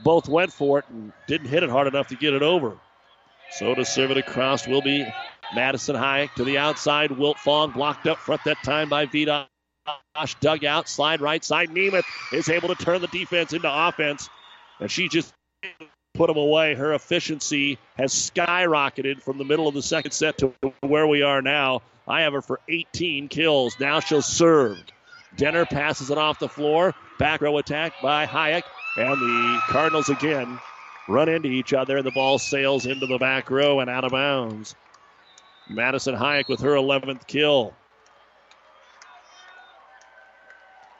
[0.04, 2.76] both went for it and didn't hit it hard enough to get it over.
[3.52, 5.06] So to serve it across will be
[5.54, 7.10] Madison Hayek to the outside.
[7.10, 9.46] Wiltfong blocked up front that time by Vitosh.
[10.40, 11.70] Dug out, slide right side.
[11.70, 14.28] Nemeth is able to turn the defense into offense.
[14.78, 15.32] And she just
[16.14, 16.74] put them away.
[16.74, 21.42] Her efficiency has skyrocketed from the middle of the second set to where we are
[21.42, 21.82] now.
[22.06, 23.78] I have her for 18 kills.
[23.80, 24.78] Now she'll serve.
[25.36, 26.94] Denner passes it off the floor.
[27.18, 28.62] Back row attack by Hayek.
[28.96, 30.58] And the Cardinals again
[31.08, 34.12] run into each other, and the ball sails into the back row and out of
[34.12, 34.74] bounds.
[35.68, 37.74] Madison Hayek with her 11th kill.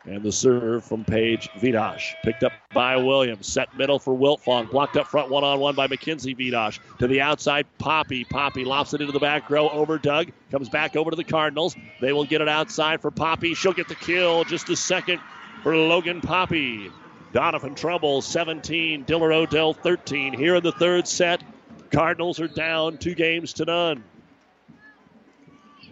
[0.07, 2.15] And the serve from Paige Vitosh.
[2.25, 3.47] Picked up by Williams.
[3.47, 4.71] Set middle for Wiltfong.
[4.71, 6.79] Blocked up front one on one by Mackenzie Vitosh.
[6.99, 8.25] To the outside, Poppy.
[8.25, 10.33] Poppy lofts it into the back row overdug.
[10.51, 11.77] Comes back over to the Cardinals.
[12.01, 13.53] They will get it outside for Poppy.
[13.53, 14.45] She'll get the kill.
[14.45, 15.21] Just a second
[15.63, 16.91] for Logan Poppy.
[17.33, 19.05] Doniphan Trumbull 17.
[19.05, 20.33] Diller Odell 13.
[20.33, 21.43] Here in the third set.
[21.91, 24.05] Cardinals are down two games to none.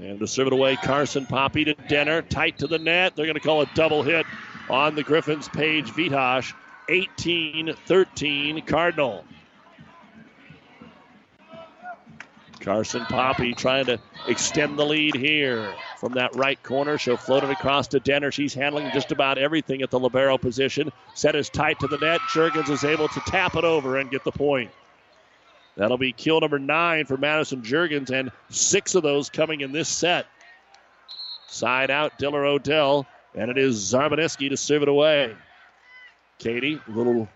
[0.00, 2.22] And to serve it away, Carson Poppy to Denner.
[2.22, 3.16] Tight to the net.
[3.16, 4.26] They're going to call a double hit
[4.70, 6.54] on the Griffins Paige Vitosh.
[6.88, 9.24] 18 13 Cardinal.
[12.58, 16.98] Carson Poppy trying to extend the lead here from that right corner.
[16.98, 18.30] She'll float it across to Denner.
[18.30, 20.92] She's handling just about everything at the libero position.
[21.14, 22.20] Set is tight to the net.
[22.32, 24.70] Jurgens is able to tap it over and get the point.
[25.76, 29.88] That'll be kill number nine for Madison Jurgens, and six of those coming in this
[29.88, 30.26] set.
[31.46, 35.34] Side out, Diller Odell, and it is Zarbaneski to serve it away.
[36.38, 37.28] Katie, little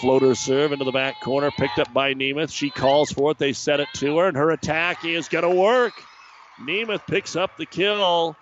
[0.00, 2.52] floater serve into the back corner, picked up by Nemeth.
[2.52, 3.38] She calls for it.
[3.38, 5.92] They set it to her, and her attack is going to work.
[6.60, 8.36] Nemeth picks up the kill.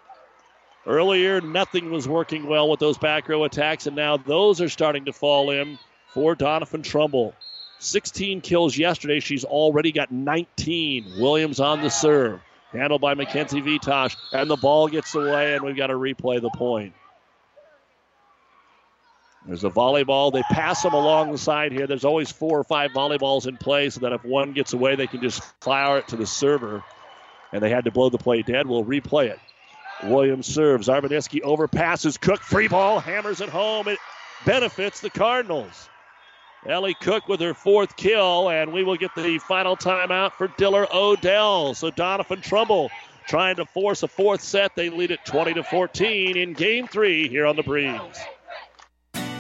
[0.87, 5.05] Earlier, nothing was working well with those back row attacks, and now those are starting
[5.05, 5.79] to fall in
[6.13, 7.35] for Doniphan Trumbull.
[7.79, 9.21] 16 kills yesterday.
[9.21, 11.15] She's already got 19.
[11.19, 12.41] Williams on the serve.
[12.73, 14.17] Handled by Mackenzie Vitosh.
[14.33, 16.95] And the ball gets away, and we've got to replay the point.
[19.47, 20.33] There's a volleyball.
[20.33, 21.87] They pass them along the side here.
[21.87, 25.09] There's always four or five volleyballs in play so that if one gets away, they
[25.09, 26.85] can just fire it to the server.
[27.53, 28.67] And they had to blow the play dead.
[28.67, 29.41] We'll replay it.
[30.05, 30.89] Williams serves.
[30.89, 32.21] Zarbaneski overpasses.
[32.21, 33.89] Cook free ball, hammers it home.
[33.89, 33.99] It
[34.45, 35.89] benefits the Cardinals.
[36.67, 40.87] Ellie Cook with her fourth kill, and we will get the final timeout for Diller
[40.95, 41.75] Odell.
[41.75, 42.91] So Doniphan Trumbull
[43.27, 44.77] trying to force a fourth set.
[44.77, 48.01] They lead it 20 to 14 in game three here on the breeze.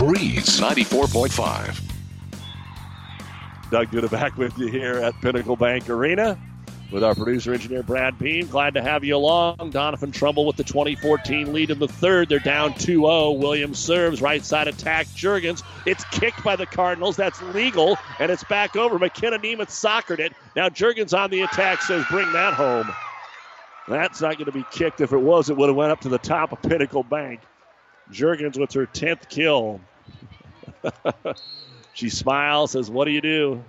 [0.00, 1.78] Breeze 94.5.
[3.70, 6.40] Doug Duda back with you here at Pinnacle Bank Arena
[6.90, 8.46] with our producer engineer Brad Beam.
[8.46, 9.58] Glad to have you along.
[9.58, 12.30] Doniphan Trumbull with the 2014 lead in the third.
[12.30, 13.32] They're down 2 0.
[13.32, 14.22] Williams serves.
[14.22, 15.06] Right side attack.
[15.08, 15.62] Jurgens.
[15.84, 17.16] It's kicked by the Cardinals.
[17.16, 17.98] That's legal.
[18.18, 18.98] And it's back over.
[18.98, 20.32] McKenna Nemeth soccered it.
[20.56, 22.90] Now Jurgens on the attack says, bring that home.
[23.86, 25.02] That's not going to be kicked.
[25.02, 27.40] If it was, it would have went up to the top of Pinnacle Bank.
[28.10, 29.78] Jurgens with her 10th kill.
[31.94, 33.64] she smiles, says, What do you do?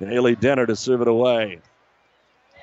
[0.00, 1.60] And Haley Denner to serve it away.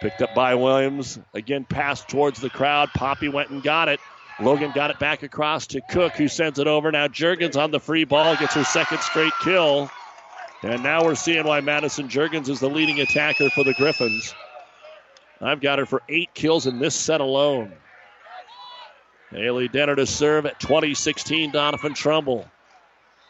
[0.02, 1.20] Picked up by Williams.
[1.34, 2.90] Again, passed towards the crowd.
[2.94, 4.00] Poppy went and got it.
[4.40, 6.92] Logan got it back across to Cook, who sends it over.
[6.92, 9.90] Now Jurgens on the free ball gets her second straight kill.
[10.62, 14.34] And now we're seeing why Madison Jurgens is the leading attacker for the Griffins.
[15.42, 17.74] I've got her for eight kills in this set alone.
[19.32, 21.52] Haley Denner to serve at 2016.
[21.52, 22.46] Doniphan Trumbull.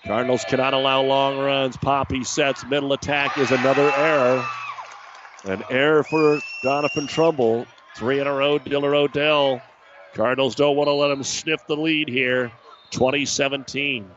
[0.05, 1.77] Cardinals cannot allow long runs.
[1.77, 2.65] Poppy sets.
[2.65, 4.45] Middle attack is another error.
[5.45, 7.67] An error for Doniphan Trumbull.
[7.95, 9.61] Three in a row, Diller Odell.
[10.13, 12.51] Cardinals don't want to let him sniff the lead here.
[12.91, 14.09] 2017.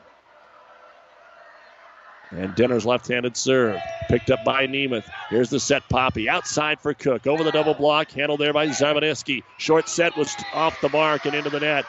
[2.31, 3.79] And Denner's left handed serve.
[4.09, 5.05] Picked up by Nemeth.
[5.29, 6.29] Here's the set Poppy.
[6.29, 7.27] Outside for Cook.
[7.27, 8.11] Over the double block.
[8.11, 9.43] Handled there by Zarbaneski.
[9.59, 11.85] Short set was off the mark and into the net.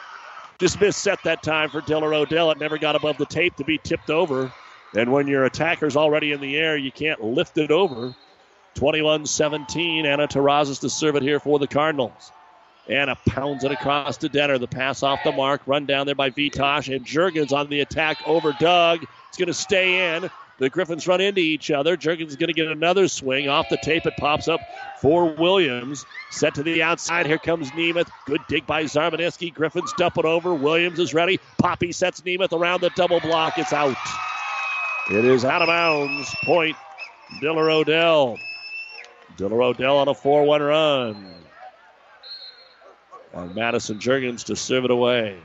[0.64, 2.50] Just missed set that time for Diller Odell.
[2.50, 4.50] It never got above the tape to be tipped over.
[4.96, 8.14] And when your attacker's already in the air, you can't lift it over.
[8.72, 10.06] 21 17.
[10.06, 12.32] Anna Terrazas to serve it here for the Cardinals.
[12.88, 14.56] Anna pounds it across to Denner.
[14.56, 15.60] The pass off the mark.
[15.66, 16.96] Run down there by Vitosh.
[16.96, 19.04] And Jurgens on the attack overdug.
[19.28, 20.30] It's going to stay in.
[20.58, 21.96] The Griffins run into each other.
[21.96, 23.48] Jurgens is going to get another swing.
[23.48, 24.60] Off the tape, it pops up
[25.00, 26.06] for Williams.
[26.30, 27.26] Set to the outside.
[27.26, 28.08] Here comes Nemeth.
[28.26, 29.52] Good dig by Zarbaneski.
[29.52, 30.54] Griffins dump it over.
[30.54, 31.40] Williams is ready.
[31.58, 33.58] Poppy sets Nemeth around the double block.
[33.58, 33.96] It's out.
[35.10, 36.34] It is out of bounds.
[36.44, 36.76] Point,
[37.40, 38.38] Diller Odell.
[39.36, 41.34] Diller Odell on a 4 1 run.
[43.32, 45.36] And Madison Jurgens to serve it away.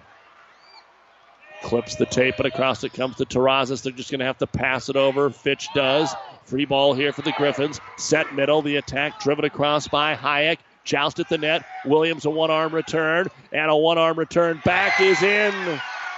[1.62, 3.84] Clips the tape, and across it comes to Terrazas.
[3.84, 5.30] They're just going to have to pass it over.
[5.30, 6.16] Fitch does.
[6.45, 7.80] Free ball here for the Griffins.
[7.97, 8.62] Set middle.
[8.62, 10.57] The attack driven across by Hayek.
[10.84, 11.66] Joust at the net.
[11.86, 13.28] Williams a one arm return.
[13.51, 15.53] And a one arm return back is in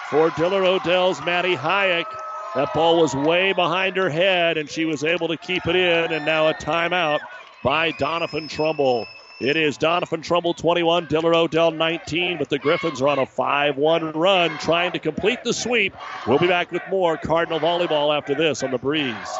[0.09, 2.05] for Diller Odell's Maddie Hayek.
[2.55, 6.11] That ball was way behind her head, and she was able to keep it in.
[6.13, 7.19] And now a timeout
[7.63, 9.07] by Doniphan Trumbull.
[9.41, 13.75] It is Doniphan Trumbull 21, Diller Odell 19, but the Griffins are on a 5
[13.75, 15.95] 1 run trying to complete the sweep.
[16.27, 19.39] We'll be back with more Cardinal volleyball after this on the breeze.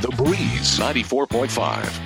[0.00, 2.00] The Breeze 94.5.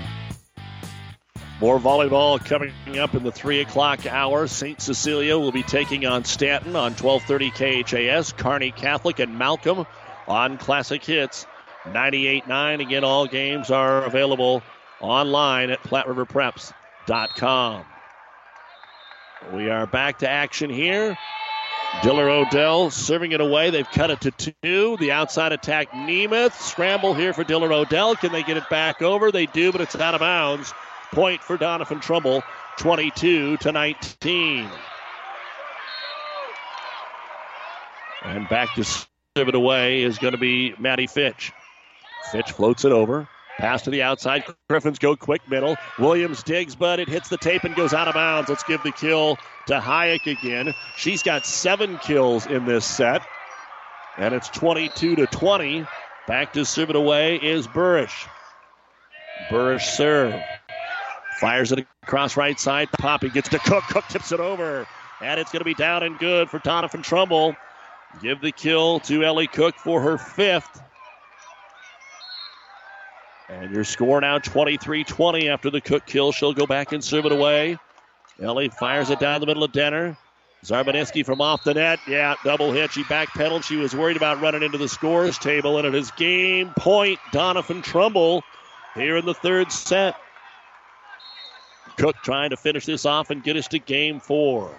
[1.61, 4.49] More volleyball coming up in the 3 o'clock hour.
[4.49, 4.81] St.
[4.81, 8.33] Cecilia will be taking on Stanton on 1230 KHAS.
[8.33, 9.87] Kearney Catholic and Malcolm
[10.27, 11.47] on Classic Hits
[11.85, 12.81] 98.9.
[12.81, 14.65] Again, all games are available
[15.01, 17.85] online at PlatteRiverPreps.com.
[19.53, 21.17] We are back to action here.
[22.03, 23.71] Diller Odell serving it away.
[23.71, 24.97] They've cut it to two.
[24.99, 26.53] The outside attack, Nemeth.
[26.53, 28.15] Scramble here for Diller Odell.
[28.17, 29.33] Can they get it back over?
[29.33, 30.75] They do, but it's out of bounds.
[31.13, 32.43] Point for Doniphan Trumbull,
[32.79, 34.69] 22 to 19.
[38.25, 41.53] And back to serve it away is going to be Maddie Fitch.
[42.33, 43.29] Fitch floats it over.
[43.59, 44.45] Pass to the outside.
[44.69, 45.77] Griffins go quick middle.
[45.99, 48.49] Williams digs, but it hits the tape and goes out of bounds.
[48.49, 50.75] Let's give the kill to Hayek again.
[50.97, 53.23] She's got seven kills in this set.
[54.17, 55.87] And it's 22 to 20.
[56.27, 58.27] Back to serve it away is Burrish.
[59.49, 60.35] Burrish serve.
[61.41, 62.89] Fires it across right side.
[62.93, 63.85] Poppy gets to Cook.
[63.89, 64.87] Cook tips it over.
[65.21, 67.55] And it's going to be down and good for Doniphan Trumbull.
[68.23, 70.84] Give the kill to Ellie Cook for her fifth.
[73.49, 76.33] And your score now 23 20 after the Cook kill.
[76.33, 77.79] She'll go back and serve it away.
[78.41, 80.17] Ellie fires it down the middle of Denner.
[80.65, 81.99] Zarbaneski from off the net.
[82.09, 82.93] Yeah, double hit.
[82.93, 83.65] She backpedaled.
[83.65, 85.77] She was worried about running into the scores table.
[85.77, 88.43] And it is game point, Doniphan Trumbull
[88.95, 90.17] here in the third set.
[91.99, 94.75] Cook trying to finish this off and get us to game four.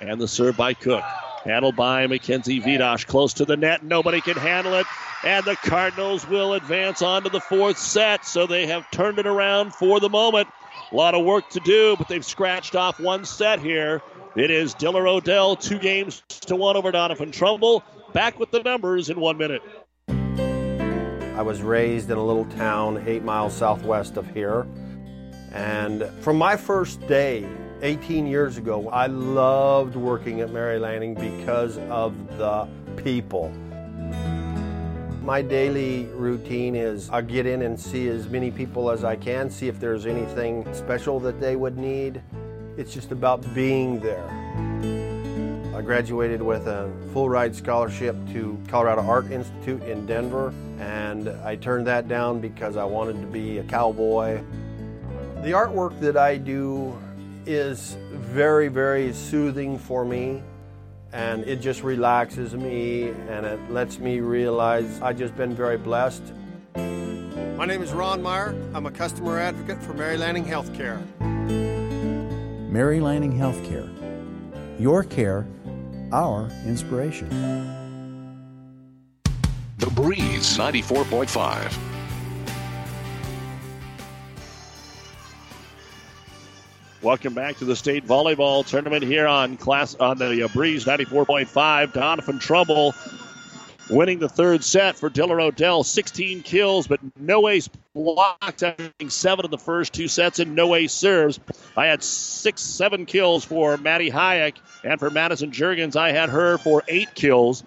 [0.00, 1.02] And the serve by Cook.
[1.44, 3.06] Handled by Mackenzie Vitosh.
[3.06, 3.82] Close to the net.
[3.82, 4.86] Nobody can handle it.
[5.24, 8.24] And the Cardinals will advance on to the fourth set.
[8.24, 10.48] So they have turned it around for the moment.
[10.90, 14.00] A lot of work to do, but they've scratched off one set here.
[14.36, 17.82] It is Diller Odell, two games to one over Doniphan Trumbull.
[18.12, 19.62] Back with the numbers in one minute.
[20.08, 24.66] I was raised in a little town eight miles southwest of here.
[25.52, 27.46] And from my first day,
[27.82, 33.50] 18 years ago, I loved working at Mary Lanning because of the people.
[35.22, 39.48] My daily routine is I get in and see as many people as I can,
[39.50, 42.20] see if there's anything special that they would need.
[42.76, 44.26] It's just about being there.
[45.76, 51.54] I graduated with a full ride scholarship to Colorado Art Institute in Denver, and I
[51.54, 54.40] turned that down because I wanted to be a cowboy.
[55.42, 56.98] The artwork that I do
[57.48, 60.42] is very, very soothing for me
[61.14, 66.22] and it just relaxes me and it lets me realize I've just been very blessed.
[66.74, 68.54] My name is Ron Meyer.
[68.74, 71.00] I'm a customer advocate for Mary Lanning Healthcare.
[72.70, 73.88] Mary Lanning Healthcare.
[74.78, 75.46] Your care,
[76.12, 77.30] our inspiration.
[79.78, 81.87] The Breeze 94.5.
[87.00, 91.92] Welcome back to the state volleyball tournament here on class on the uh, Breeze 94.5.
[91.92, 92.92] Doniphan Trumbull
[93.88, 95.84] winning the third set for Diller Odell.
[95.84, 100.74] 16 kills, but no ace blocks, having seven in the first two sets and no
[100.74, 101.38] ace serves.
[101.76, 106.58] I had six, seven kills for Maddie Hayek, and for Madison Jurgens, I had her
[106.58, 107.62] for eight kills.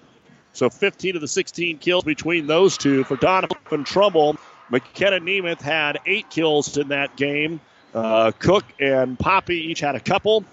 [0.51, 3.05] So 15 of the 16 kills between those two.
[3.05, 4.35] For Doniphan Trumbull,
[4.69, 7.61] McKenna Nemeth had eight kills in that game.
[7.93, 10.45] Uh, Cook and Poppy each had a couple.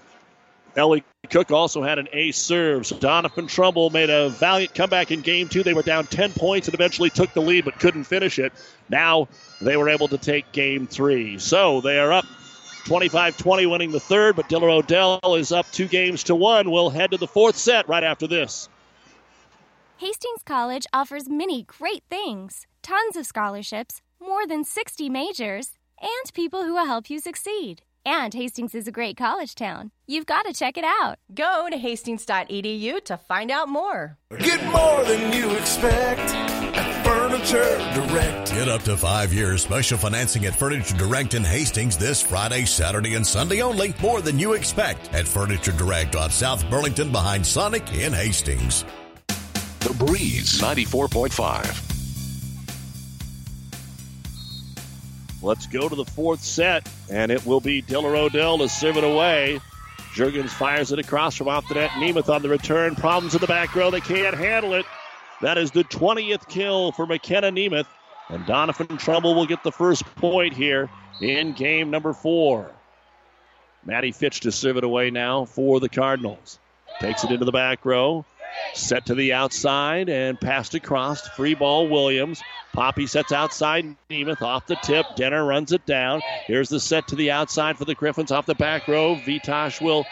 [0.75, 2.85] Ellie Cook also had an ace serve.
[2.85, 5.63] So Doniphan Trumbull made a valiant comeback in game two.
[5.63, 8.53] They were down 10 points and eventually took the lead but couldn't finish it.
[8.87, 9.27] Now
[9.61, 11.39] they were able to take game three.
[11.39, 12.25] So they are up
[12.85, 16.71] 25 20, winning the third, but Diller Odell is up two games to one.
[16.71, 18.69] We'll head to the fourth set right after this.
[19.97, 26.63] Hastings College offers many great things tons of scholarships, more than 60 majors and people
[26.63, 27.81] who will help you succeed.
[28.05, 29.91] And Hastings is a great college town.
[30.07, 31.19] You've got to check it out.
[31.33, 34.17] Go to hastings.edu to find out more.
[34.39, 36.21] Get more than you expect
[36.75, 38.51] at Furniture Direct.
[38.51, 43.15] Get up to five years special financing at Furniture Direct in Hastings this Friday, Saturday,
[43.15, 43.93] and Sunday only.
[44.01, 48.85] More than you expect at Furniture Direct on South Burlington behind Sonic in Hastings.
[49.79, 51.88] The Breeze 94.5.
[55.41, 59.03] Let's go to the fourth set, and it will be Diller Odell to serve it
[59.03, 59.61] away.
[60.13, 61.91] Jurgens fires it across from off the net.
[61.91, 62.95] Nemeth on the return.
[62.95, 63.89] Problems in the back row.
[63.89, 64.85] They can't handle it.
[65.41, 67.85] That is the 20th kill for McKenna Nemeth.
[68.27, 70.89] And Doniphan Trumbull will get the first point here
[71.21, 72.71] in game number four.
[73.85, 76.59] Maddie Fitch to serve it away now for the Cardinals.
[76.99, 78.25] Takes it into the back row.
[78.73, 81.27] Set to the outside and passed across.
[81.29, 82.41] Free ball, Williams.
[82.73, 83.85] Poppy sets outside.
[84.09, 85.05] Nemeth off the tip.
[85.15, 86.21] Denner runs it down.
[86.45, 89.15] Here's the set to the outside for the Griffins off the back row.
[89.15, 90.05] Vitosh will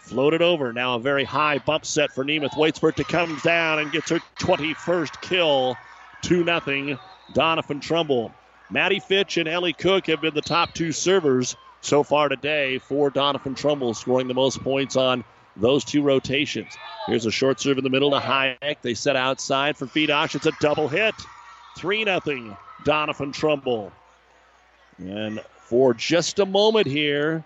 [0.00, 0.72] float it over.
[0.72, 2.56] Now a very high bump set for Nemeth.
[2.56, 5.76] Waits for it to come down and gets her 21st kill.
[6.22, 6.98] 2 0.
[7.32, 8.32] Doniphan Trumbull.
[8.70, 13.10] Maddie Fitch and Ellie Cook have been the top two servers so far today for
[13.10, 15.24] Doniphan Trumbull, scoring the most points on
[15.56, 16.76] those two rotations.
[17.06, 18.76] Here's a short serve in the middle to Hayek.
[18.82, 20.34] They set outside for Vitosh.
[20.34, 21.14] It's a double hit.
[21.76, 22.56] 3 0.
[22.84, 23.92] Doniphan Trumbull.
[24.98, 27.44] And for just a moment here,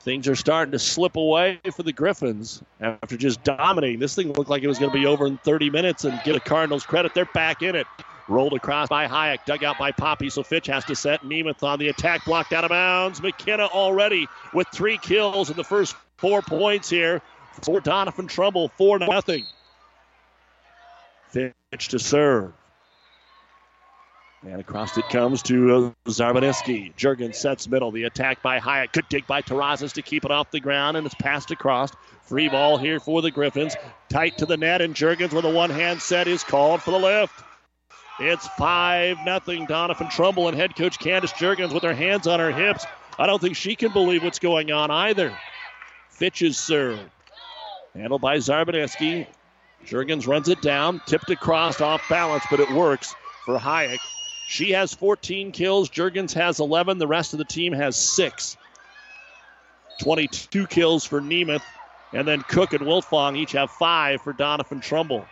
[0.00, 3.98] things are starting to slip away for the Griffins after just dominating.
[3.98, 6.34] This thing looked like it was going to be over in 30 minutes and give
[6.34, 7.14] the Cardinals credit.
[7.14, 7.86] They're back in it.
[8.26, 11.22] Rolled across by Hayek, dug out by Poppy, so Fitch has to set.
[11.22, 13.22] Nemeth on the attack, blocked out of bounds.
[13.22, 17.22] McKenna already with three kills in the first four points here
[17.62, 19.44] for Doniphan Trumbull, 4 nothing.
[21.30, 22.52] Fitch to serve.
[24.42, 25.74] And across it comes to
[26.06, 26.94] uh, Zarbaneski.
[26.96, 27.90] Jurgen sets middle.
[27.90, 28.92] The attack by Hayek.
[28.92, 31.90] Good dig by Terrazas to keep it off the ground, and it's passed across.
[32.22, 33.74] Free ball here for the Griffins.
[34.08, 36.98] Tight to the net, and Jurgens with a one hand set is called for the
[36.98, 37.42] lift.
[38.20, 39.66] It's 5 nothing.
[39.66, 42.86] Doniphan Trumbull and head coach Candace Jurgens with her hands on her hips.
[43.18, 45.36] I don't think she can believe what's going on either.
[46.10, 47.00] Fitch's serve.
[47.94, 49.26] Handled by Zarbaneski.
[49.86, 53.98] Jurgens runs it down, tipped across off balance, but it works for Hayek.
[54.48, 55.90] She has 14 kills.
[55.90, 56.98] Jurgens has 11.
[56.98, 58.56] The rest of the team has six.
[60.00, 61.62] 22 kills for Nemeth.
[62.12, 65.26] And then Cook and Wiltfong each have five for Doniphan Trumbull.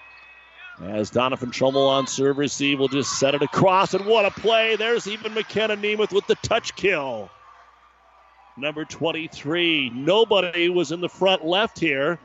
[0.82, 3.94] As Doniphan Trumbull on serve receive will just set it across.
[3.94, 4.76] And what a play.
[4.76, 7.30] There's even McKenna Nemeth with the touch kill.
[8.58, 9.90] Number 23.
[9.94, 12.18] Nobody was in the front left here.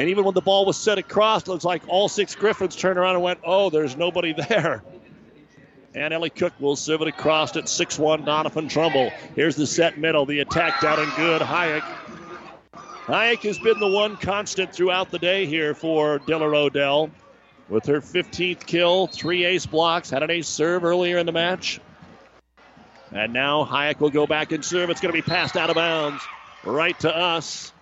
[0.00, 2.98] And even when the ball was set across, it looks like all six Griffins turned
[2.98, 4.82] around and went, oh, there's nobody there.
[5.94, 9.10] And Ellie Cook will serve it across at 6-1 Doniphan Trumbull.
[9.36, 10.24] Here's the set middle.
[10.24, 11.42] The attack down and good.
[11.42, 11.82] Hayek.
[13.04, 17.10] Hayek has been the one constant throughout the day here for Diller Odell.
[17.68, 21.78] With her 15th kill, three ace blocks, had an ace serve earlier in the match.
[23.12, 24.88] And now Hayek will go back and serve.
[24.88, 26.22] It's going to be passed out of bounds
[26.64, 27.74] right to us.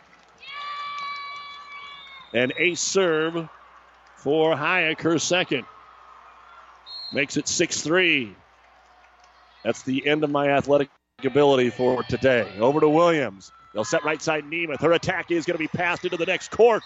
[2.32, 3.48] An ace serve
[4.16, 5.64] for Hayek, her second.
[7.12, 8.34] Makes it 6 3.
[9.64, 10.90] That's the end of my athletic
[11.24, 12.46] ability for today.
[12.58, 13.50] Over to Williams.
[13.72, 14.80] They'll set right side Nemeth.
[14.80, 16.82] Her attack is going to be passed into the next court.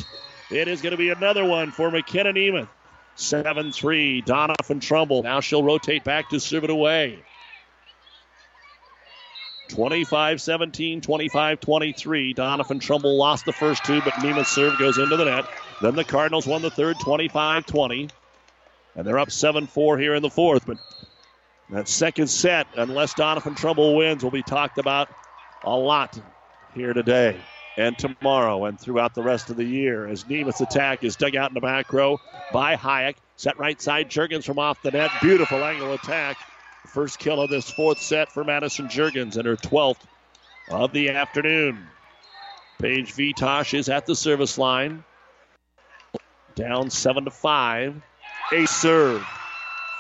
[0.51, 2.69] It is going to be another one for McKenna Nemeth.
[3.17, 4.23] 7 3.
[4.23, 5.23] Doniphan Trumbull.
[5.23, 7.23] Now she'll rotate back to serve it away.
[9.69, 12.35] 25 17, 25 23.
[12.35, 15.47] Doniphan Trumbull lost the first two, but Nemeth's serve goes into the net.
[15.81, 18.09] Then the Cardinals won the third 25 20.
[18.95, 20.67] And they're up 7 4 here in the fourth.
[20.67, 20.79] But
[21.71, 25.09] that second set, unless Doniphan Trumbull wins, will be talked about
[25.65, 26.21] a lot
[26.75, 27.41] here today
[27.77, 30.07] and tomorrow and throughout the rest of the year.
[30.07, 32.21] As Nemeth's attack is dug out in the back row
[32.53, 33.17] by Hayek.
[33.37, 35.11] Set right side, Jurgens from off the net.
[35.23, 36.37] Beautiful angle attack.
[36.87, 40.01] First kill of this fourth set for Madison Jurgens and her 12th
[40.69, 41.87] of the afternoon.
[42.81, 45.05] Paige Vitosh is at the service line.
[46.55, 48.03] Down 7 to 5.
[48.53, 49.25] A serve.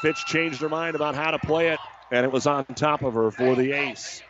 [0.02, 1.78] Fitch changed her mind about how to play it,
[2.10, 4.20] and it was on top of her for the ace.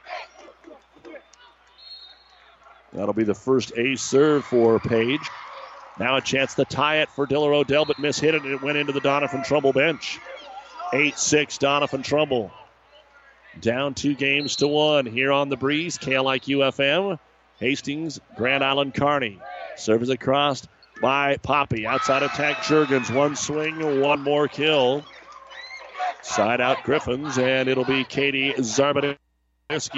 [2.93, 5.31] That'll be the first ace serve for Paige.
[5.99, 8.63] Now a chance to tie it for Diller Odell, but miss hit it, and it
[8.63, 10.21] went into the Doniphan Trumbull bench.
[10.93, 12.53] 8 6 Doniphan Trumbull.
[13.61, 15.99] Down two games to one here on the breeze.
[15.99, 17.19] KLIQ FM.
[17.59, 19.39] Hastings, Grand Island Kearney.
[19.77, 20.67] Serves across
[21.01, 21.87] by Poppy.
[21.87, 23.15] Outside attack, Jurgens.
[23.15, 25.05] One swing, one more kill.
[26.23, 29.17] Side out Griffins, and it'll be Katie Zarbaneski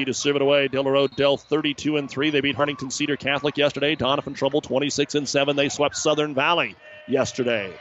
[0.07, 0.69] to serve it away.
[0.69, 2.31] Diller Odell 32 and 3.
[2.31, 3.97] They beat Hartington Cedar Catholic yesterday.
[3.97, 5.57] Doniphan Trumbull 26 and 7.
[5.57, 6.77] They swept Southern Valley
[7.09, 7.73] yesterday.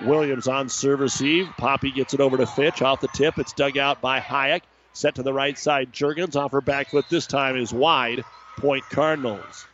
[0.00, 1.48] Williams on serve receive.
[1.58, 3.38] Poppy gets it over to Fitch off the tip.
[3.38, 4.62] It's dug out by Hayek.
[4.94, 5.92] Set to the right side.
[5.92, 8.24] Jurgens off her back foot this time is wide.
[8.58, 9.66] Point Cardinals.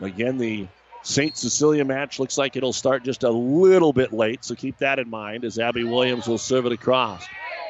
[0.00, 0.68] Again, the
[1.02, 1.36] St.
[1.36, 5.08] Cecilia match looks like it'll start just a little bit late, so keep that in
[5.08, 7.24] mind as Abby Williams will serve it across.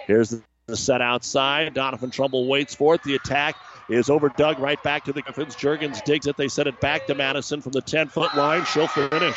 [0.07, 0.35] Here's
[0.67, 1.75] the set outside.
[1.75, 3.03] Doniphan Trumbull waits for it.
[3.05, 3.57] The attack
[3.89, 5.55] is overdug right back to the Griffins.
[5.55, 6.37] Jurgens digs it.
[6.37, 8.65] They set it back to Madison from the 10 foot line.
[8.65, 9.37] She'll finish.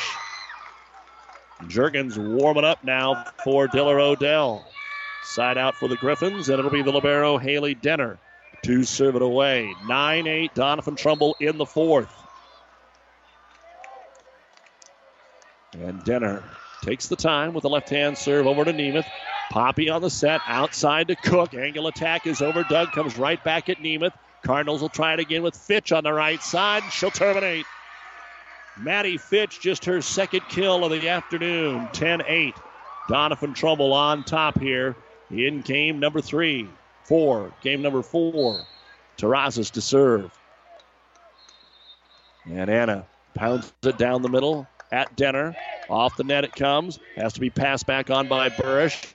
[1.63, 4.65] Jurgens warming up now for Diller Odell.
[5.23, 8.17] Side out for the Griffins, and it'll be the Libero Haley Denner
[8.63, 9.73] to serve it away.
[9.87, 12.11] 9 8, Doniphan Trumbull in the fourth.
[15.73, 16.43] And Denner
[16.81, 19.05] takes the time with the left hand serve over to Nemeth.
[19.51, 21.53] Poppy on the set, outside to Cook.
[21.53, 22.63] Angle attack is over.
[22.63, 24.13] Doug comes right back at Nemeth.
[24.43, 26.83] Cardinals will try it again with Fitch on the right side.
[26.91, 27.65] She'll terminate.
[28.77, 31.89] Maddie Fitch, just her second kill of the afternoon.
[31.91, 32.55] 10 8.
[33.09, 34.95] Doniphan Trumbull on top here
[35.29, 36.69] in game number three.
[37.03, 37.51] Four.
[37.61, 38.61] Game number four.
[39.17, 40.31] Terrazas to serve.
[42.45, 45.55] And Anna pounds it down the middle at Denner.
[45.89, 46.99] Off the net it comes.
[47.15, 49.13] Has to be passed back on by Burrish.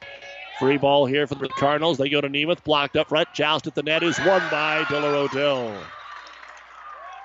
[0.59, 1.99] Free ball here for the Cardinals.
[1.99, 2.63] They go to Nemeth.
[2.65, 3.29] Blocked up front.
[3.35, 5.81] Joust at the net is won by Diller.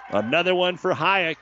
[0.10, 1.38] Another one for Hayek.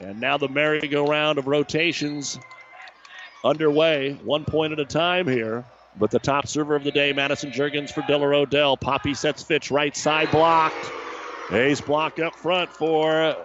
[0.00, 2.38] And now the merry-go-round of rotations
[3.44, 5.64] underway, one point at a time here.
[5.98, 8.76] But the top server of the day, Madison Jurgens for Diller Odell.
[8.76, 10.90] Poppy sets Fitch right side blocked.
[11.50, 13.36] Ace block up front for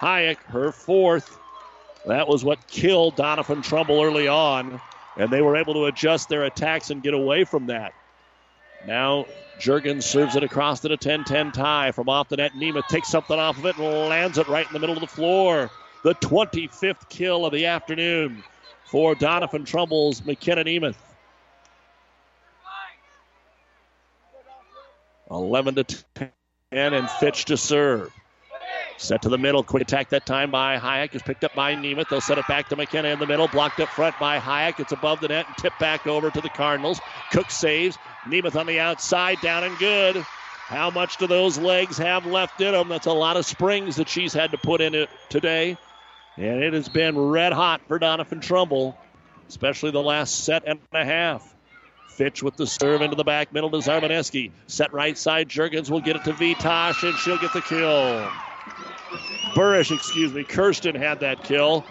[0.00, 1.38] Hayek, her fourth.
[2.06, 4.80] That was what killed Doniphan Trumbull early on,
[5.16, 7.94] and they were able to adjust their attacks and get away from that.
[8.82, 9.26] Now
[9.58, 12.54] Jurgens serves it across to the 10 10 tie from off the net.
[12.54, 15.14] Nemeth takes something off of it and lands it right in the middle of the
[15.14, 15.72] floor.
[16.02, 18.44] The 25th kill of the afternoon
[18.84, 20.98] for Doniphan Trumbull's McKenna Nemeth.
[25.30, 26.32] 11 to 10,
[26.72, 28.12] and Fitch to serve.
[28.96, 29.62] Set to the middle.
[29.64, 32.08] Quick attack that time by Hayek is picked up by Nemeth.
[32.08, 33.48] They'll set it back to McKenna in the middle.
[33.48, 34.78] Blocked up front by Hayek.
[34.78, 37.00] It's above the net and tipped back over to the Cardinals.
[37.30, 37.98] Cook saves.
[38.26, 40.16] Nemeth on the outside, down and good.
[40.16, 42.88] How much do those legs have left in them?
[42.88, 45.76] That's a lot of springs that she's had to put in it today.
[46.36, 48.96] And it has been red hot for Doniphan Trumbull,
[49.48, 51.54] especially the last set and a half.
[52.08, 54.52] Fitch with the serve into the back middle to Zarbaneski.
[54.66, 55.48] Set right side.
[55.48, 58.30] Jurgens will get it to Vitosh, and she'll get the kill.
[59.54, 61.84] Burrish, excuse me, Kirsten had that kill.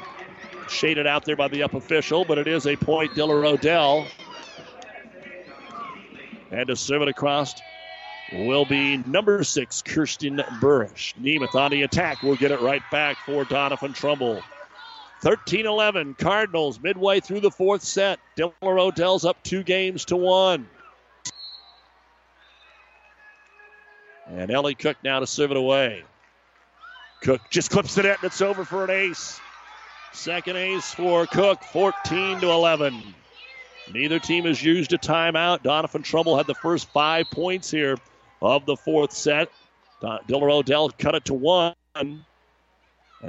[0.70, 4.08] Shaded out there by the up official, but it is a point, Diller Odell.
[6.50, 7.54] And to serve it across
[8.32, 11.14] will be number six, Kirsten Burrish.
[11.20, 14.42] Nemeth on the attack will get it right back for Doniphan Trumbull.
[15.22, 18.20] 13 11, Cardinals midway through the fourth set.
[18.36, 20.68] Diller Odell's up two games to one.
[24.28, 26.04] And Ellie Cook now to serve it away.
[27.22, 29.40] Cook just clips the net and it's over for an ace.
[30.14, 33.02] Second ace for Cook, 14 to 11.
[33.94, 35.64] Neither team has used a timeout.
[35.64, 37.98] Doniphan Trumbull had the first five points here
[38.42, 39.50] of the fourth set.
[40.28, 41.76] Diller Odell cut it to one.
[41.96, 42.24] And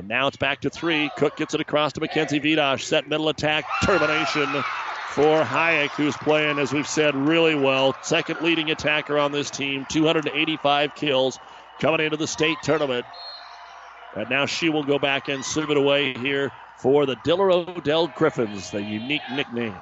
[0.09, 1.10] now it's back to three.
[1.16, 2.82] Cook gets it across to Mackenzie Vitosh.
[2.82, 3.64] Set middle attack.
[3.85, 4.48] Termination
[5.10, 7.94] for Hayek, who's playing, as we've said, really well.
[8.02, 9.85] Second leading attacker on this team.
[9.90, 11.39] 285 kills
[11.78, 13.05] coming into the state tournament.
[14.14, 18.09] And now she will go back and serve it away here for the Diller Odell
[18.09, 19.74] Griffins, the unique nickname.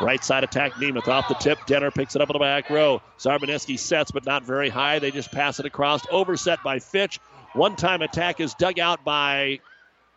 [0.00, 1.64] Right side attack, Nemeth off the tip.
[1.66, 3.00] Denner picks it up in the back row.
[3.18, 4.98] Zarbaneski sets, but not very high.
[4.98, 6.02] They just pass it across.
[6.10, 7.18] Overset by Fitch.
[7.54, 9.60] One time attack is dug out by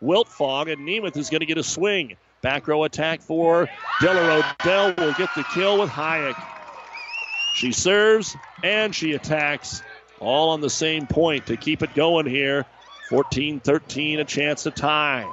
[0.03, 2.17] Wiltfong, and Nemeth is going to get a swing.
[2.41, 3.69] Back row attack for
[4.01, 6.41] Diller Odell will get the kill with Hayek.
[7.55, 9.81] She serves and she attacks,
[10.19, 12.65] all on the same point to keep it going here.
[13.09, 15.27] 14 13, a chance to tie.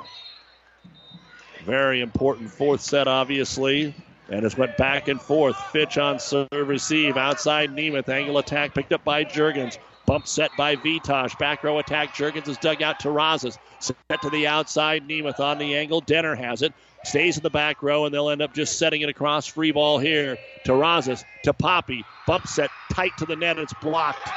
[1.66, 3.94] Very important fourth set, obviously.
[4.30, 5.56] And it's went back and forth.
[5.72, 7.18] Fitch on serve receive.
[7.18, 8.08] Outside Nemeth.
[8.08, 9.76] Angle attack picked up by Jurgens.
[10.06, 11.38] Bump set by Vitosh.
[11.38, 12.14] Back row attack.
[12.14, 13.58] Jurgens is dug out Terrazas.
[13.78, 15.06] Set to the outside.
[15.06, 16.00] Nemeth on the angle.
[16.00, 16.72] Denner has it.
[17.04, 19.46] Stays in the back row, and they'll end up just setting it across.
[19.46, 21.24] Free ball here Terrazas.
[21.44, 22.04] To Poppy.
[22.26, 23.58] Bump set tight to the net.
[23.58, 24.30] It's blocked.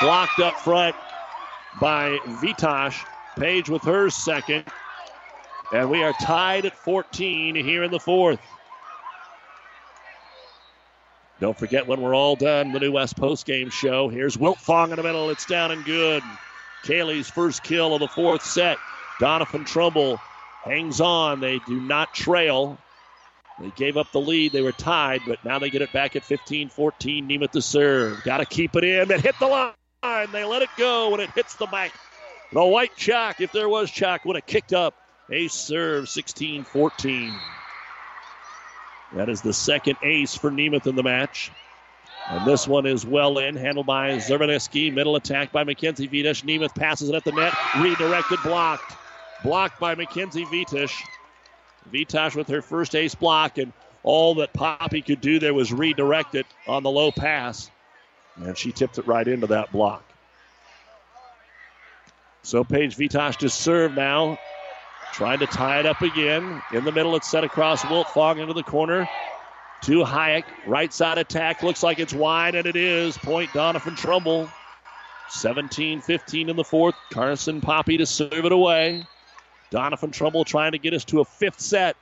[0.00, 0.96] Blocked up front
[1.80, 3.04] by Vitosh.
[3.36, 4.64] Paige with her second.
[5.72, 8.40] And we are tied at 14 here in the fourth.
[11.40, 14.08] Don't forget when we're all done, the New West Post Game show.
[14.08, 15.30] Here's Wiltfong in the middle.
[15.30, 16.22] It's down and good.
[16.84, 18.76] Kaylee's first kill of the fourth set.
[19.20, 20.16] Doniphan Trumbull
[20.64, 21.40] hangs on.
[21.40, 22.78] They do not trail.
[23.58, 24.52] They gave up the lead.
[24.52, 27.28] They were tied, but now they get it back at 15 14.
[27.28, 28.22] Nemeth to serve.
[28.24, 29.10] Got to keep it in.
[29.10, 29.72] It hit the line.
[30.02, 31.92] They let it go, and it hits the back
[32.52, 34.94] The white chalk, if there was chalk, would have kicked up.
[35.30, 37.34] Ace serve 16 14.
[39.14, 41.50] That is the second ace for Nemeth in the match.
[42.28, 44.92] And this one is well in, handled by Zarbaneski.
[44.92, 46.44] Middle attack by Mackenzie Vitosh.
[46.44, 47.52] Nemeth passes it at the net.
[47.78, 48.96] Redirected, blocked.
[49.42, 50.94] Blocked by Mackenzie Vitish.
[51.92, 53.72] Vitosh with her first ace block, and
[54.02, 57.70] all that Poppy could do there was redirect it on the low pass.
[58.42, 60.02] And she tipped it right into that block.
[62.42, 64.38] So Paige Vitosh to serve now.
[65.12, 66.62] Trying to tie it up again.
[66.72, 69.08] In the middle, it's set across Wiltfong into the corner.
[69.82, 70.44] To Hayek.
[70.66, 71.62] Right side attack.
[71.62, 73.18] Looks like it's wide, and it is.
[73.18, 74.48] Point Doniphan Trumbull.
[75.30, 76.94] 17 15 in the fourth.
[77.12, 79.04] Carson Poppy to serve it away.
[79.70, 81.96] Doniphan Trumbull trying to get us to a fifth set.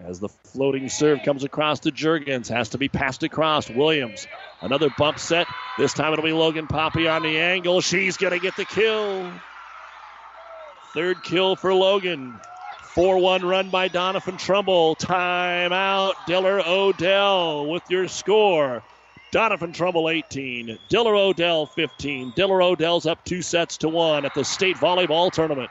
[0.00, 3.70] As the floating serve comes across to Jurgens, has to be passed across.
[3.70, 4.26] Williams,
[4.62, 5.46] another bump set.
[5.78, 7.80] This time it'll be Logan Poppy on the angle.
[7.80, 9.30] She's going to get the kill.
[10.94, 12.38] Third kill for Logan.
[12.94, 14.96] 4 1 run by Doniphan Trumbull.
[14.96, 16.14] Timeout.
[16.26, 18.82] Diller Odell with your score.
[19.34, 22.32] Doniphan Trumbull 18, Diller Odell 15.
[22.36, 25.70] Diller Odell's up two sets to one at the state volleyball tournament.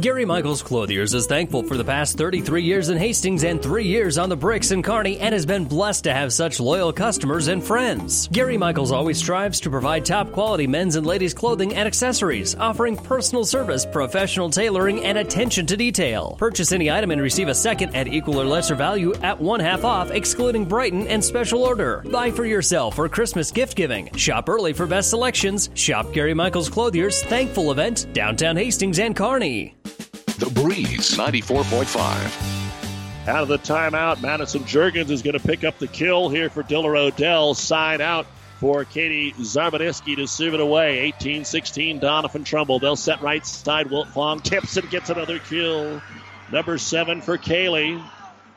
[0.00, 4.18] Gary Michaels Clothiers is thankful for the past 33 years in Hastings and three years
[4.18, 7.64] on the bricks in Kearney and has been blessed to have such loyal customers and
[7.64, 8.28] friends.
[8.28, 12.96] Gary Michaels always strives to provide top quality men's and ladies' clothing and accessories, offering
[12.96, 16.34] personal service, professional tailoring, and attention to detail.
[16.36, 19.84] Purchase any item and receive a second at equal or lesser value at one half
[19.84, 22.04] off, excluding Brighton and special order.
[22.10, 24.12] Buy for yourself or Christmas gift giving.
[24.16, 25.70] Shop early for best selections.
[25.74, 29.76] Shop Gary Michaels Clothiers Thankful event, downtown Hastings and Kearney.
[30.38, 33.26] The Breeze 94.5.
[33.26, 36.62] Out of the timeout, Madison Jurgens is going to pick up the kill here for
[36.62, 37.54] Diller Odell.
[37.54, 38.26] Side out
[38.60, 40.98] for Katie Zarbaneski to serve it away.
[40.98, 42.78] 18 16, Doniphan Trumbull.
[42.78, 43.86] They'll set right side.
[43.86, 46.02] Wiltfong tips and gets another kill.
[46.52, 48.04] Number seven for Kaylee.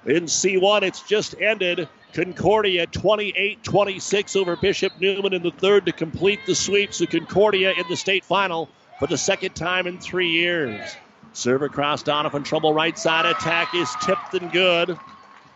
[0.06, 1.88] In C1, it's just ended.
[2.12, 6.94] Concordia 28 26 over Bishop Neumann in the third to complete the sweep.
[6.94, 8.68] So Concordia in the state final
[9.00, 10.82] for the second time in three years.
[11.34, 12.44] Serve across Doniphan.
[12.44, 12.74] Trumbull.
[12.74, 14.98] Right side attack is tipped and good.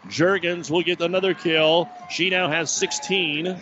[0.07, 1.89] Jurgens will get another kill.
[2.09, 3.59] She now has 16.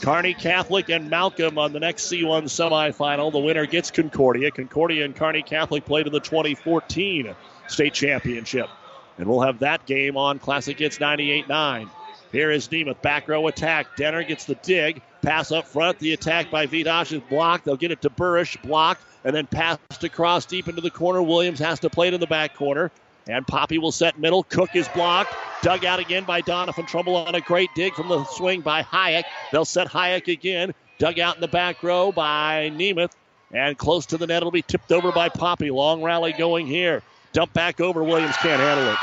[0.00, 3.32] Kearney Catholic and Malcolm on the next C1 semifinal.
[3.32, 4.50] The winner gets Concordia.
[4.50, 7.34] Concordia and Kearney Catholic played in the 2014
[7.66, 8.68] state championship.
[9.18, 11.90] And we'll have that game on Classic Hits 98 9.
[12.32, 13.00] Here is Nemeth.
[13.00, 13.96] Back row attack.
[13.96, 15.00] Denner gets the dig.
[15.22, 15.98] Pass up front.
[15.98, 17.64] The attack by Vitosh is blocked.
[17.64, 18.60] They'll get it to Burrish.
[18.62, 19.02] Blocked.
[19.26, 21.20] And then passed across deep into the corner.
[21.20, 22.92] Williams has to play it in the back corner.
[23.26, 24.44] And Poppy will set middle.
[24.44, 25.34] Cook is blocked.
[25.62, 29.24] Dug out again by Doniphan Trumbull on a great dig from the swing by Hayek.
[29.50, 30.72] They'll set Hayek again.
[30.98, 33.10] Dug out in the back row by Nemeth.
[33.52, 35.72] And close to the net, it'll be tipped over by Poppy.
[35.72, 37.02] Long rally going here.
[37.32, 38.04] Dump back over.
[38.04, 38.98] Williams can't handle it.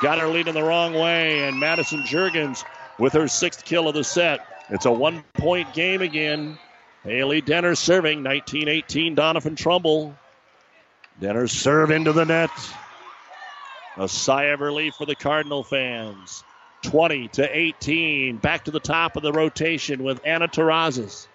[0.00, 1.48] Got her leading the wrong way.
[1.48, 2.64] And Madison Jurgens
[3.00, 4.46] with her sixth kill of the set.
[4.70, 6.56] It's a one point game again.
[7.04, 9.16] Haley Denner serving 19 18.
[9.16, 10.14] Doniphan Trumbull.
[11.18, 12.50] Denner serve into the net.
[13.96, 16.44] A sigh of relief for the Cardinal fans.
[16.82, 18.36] 20 to 18.
[18.38, 21.26] Back to the top of the rotation with Anna Terrazas.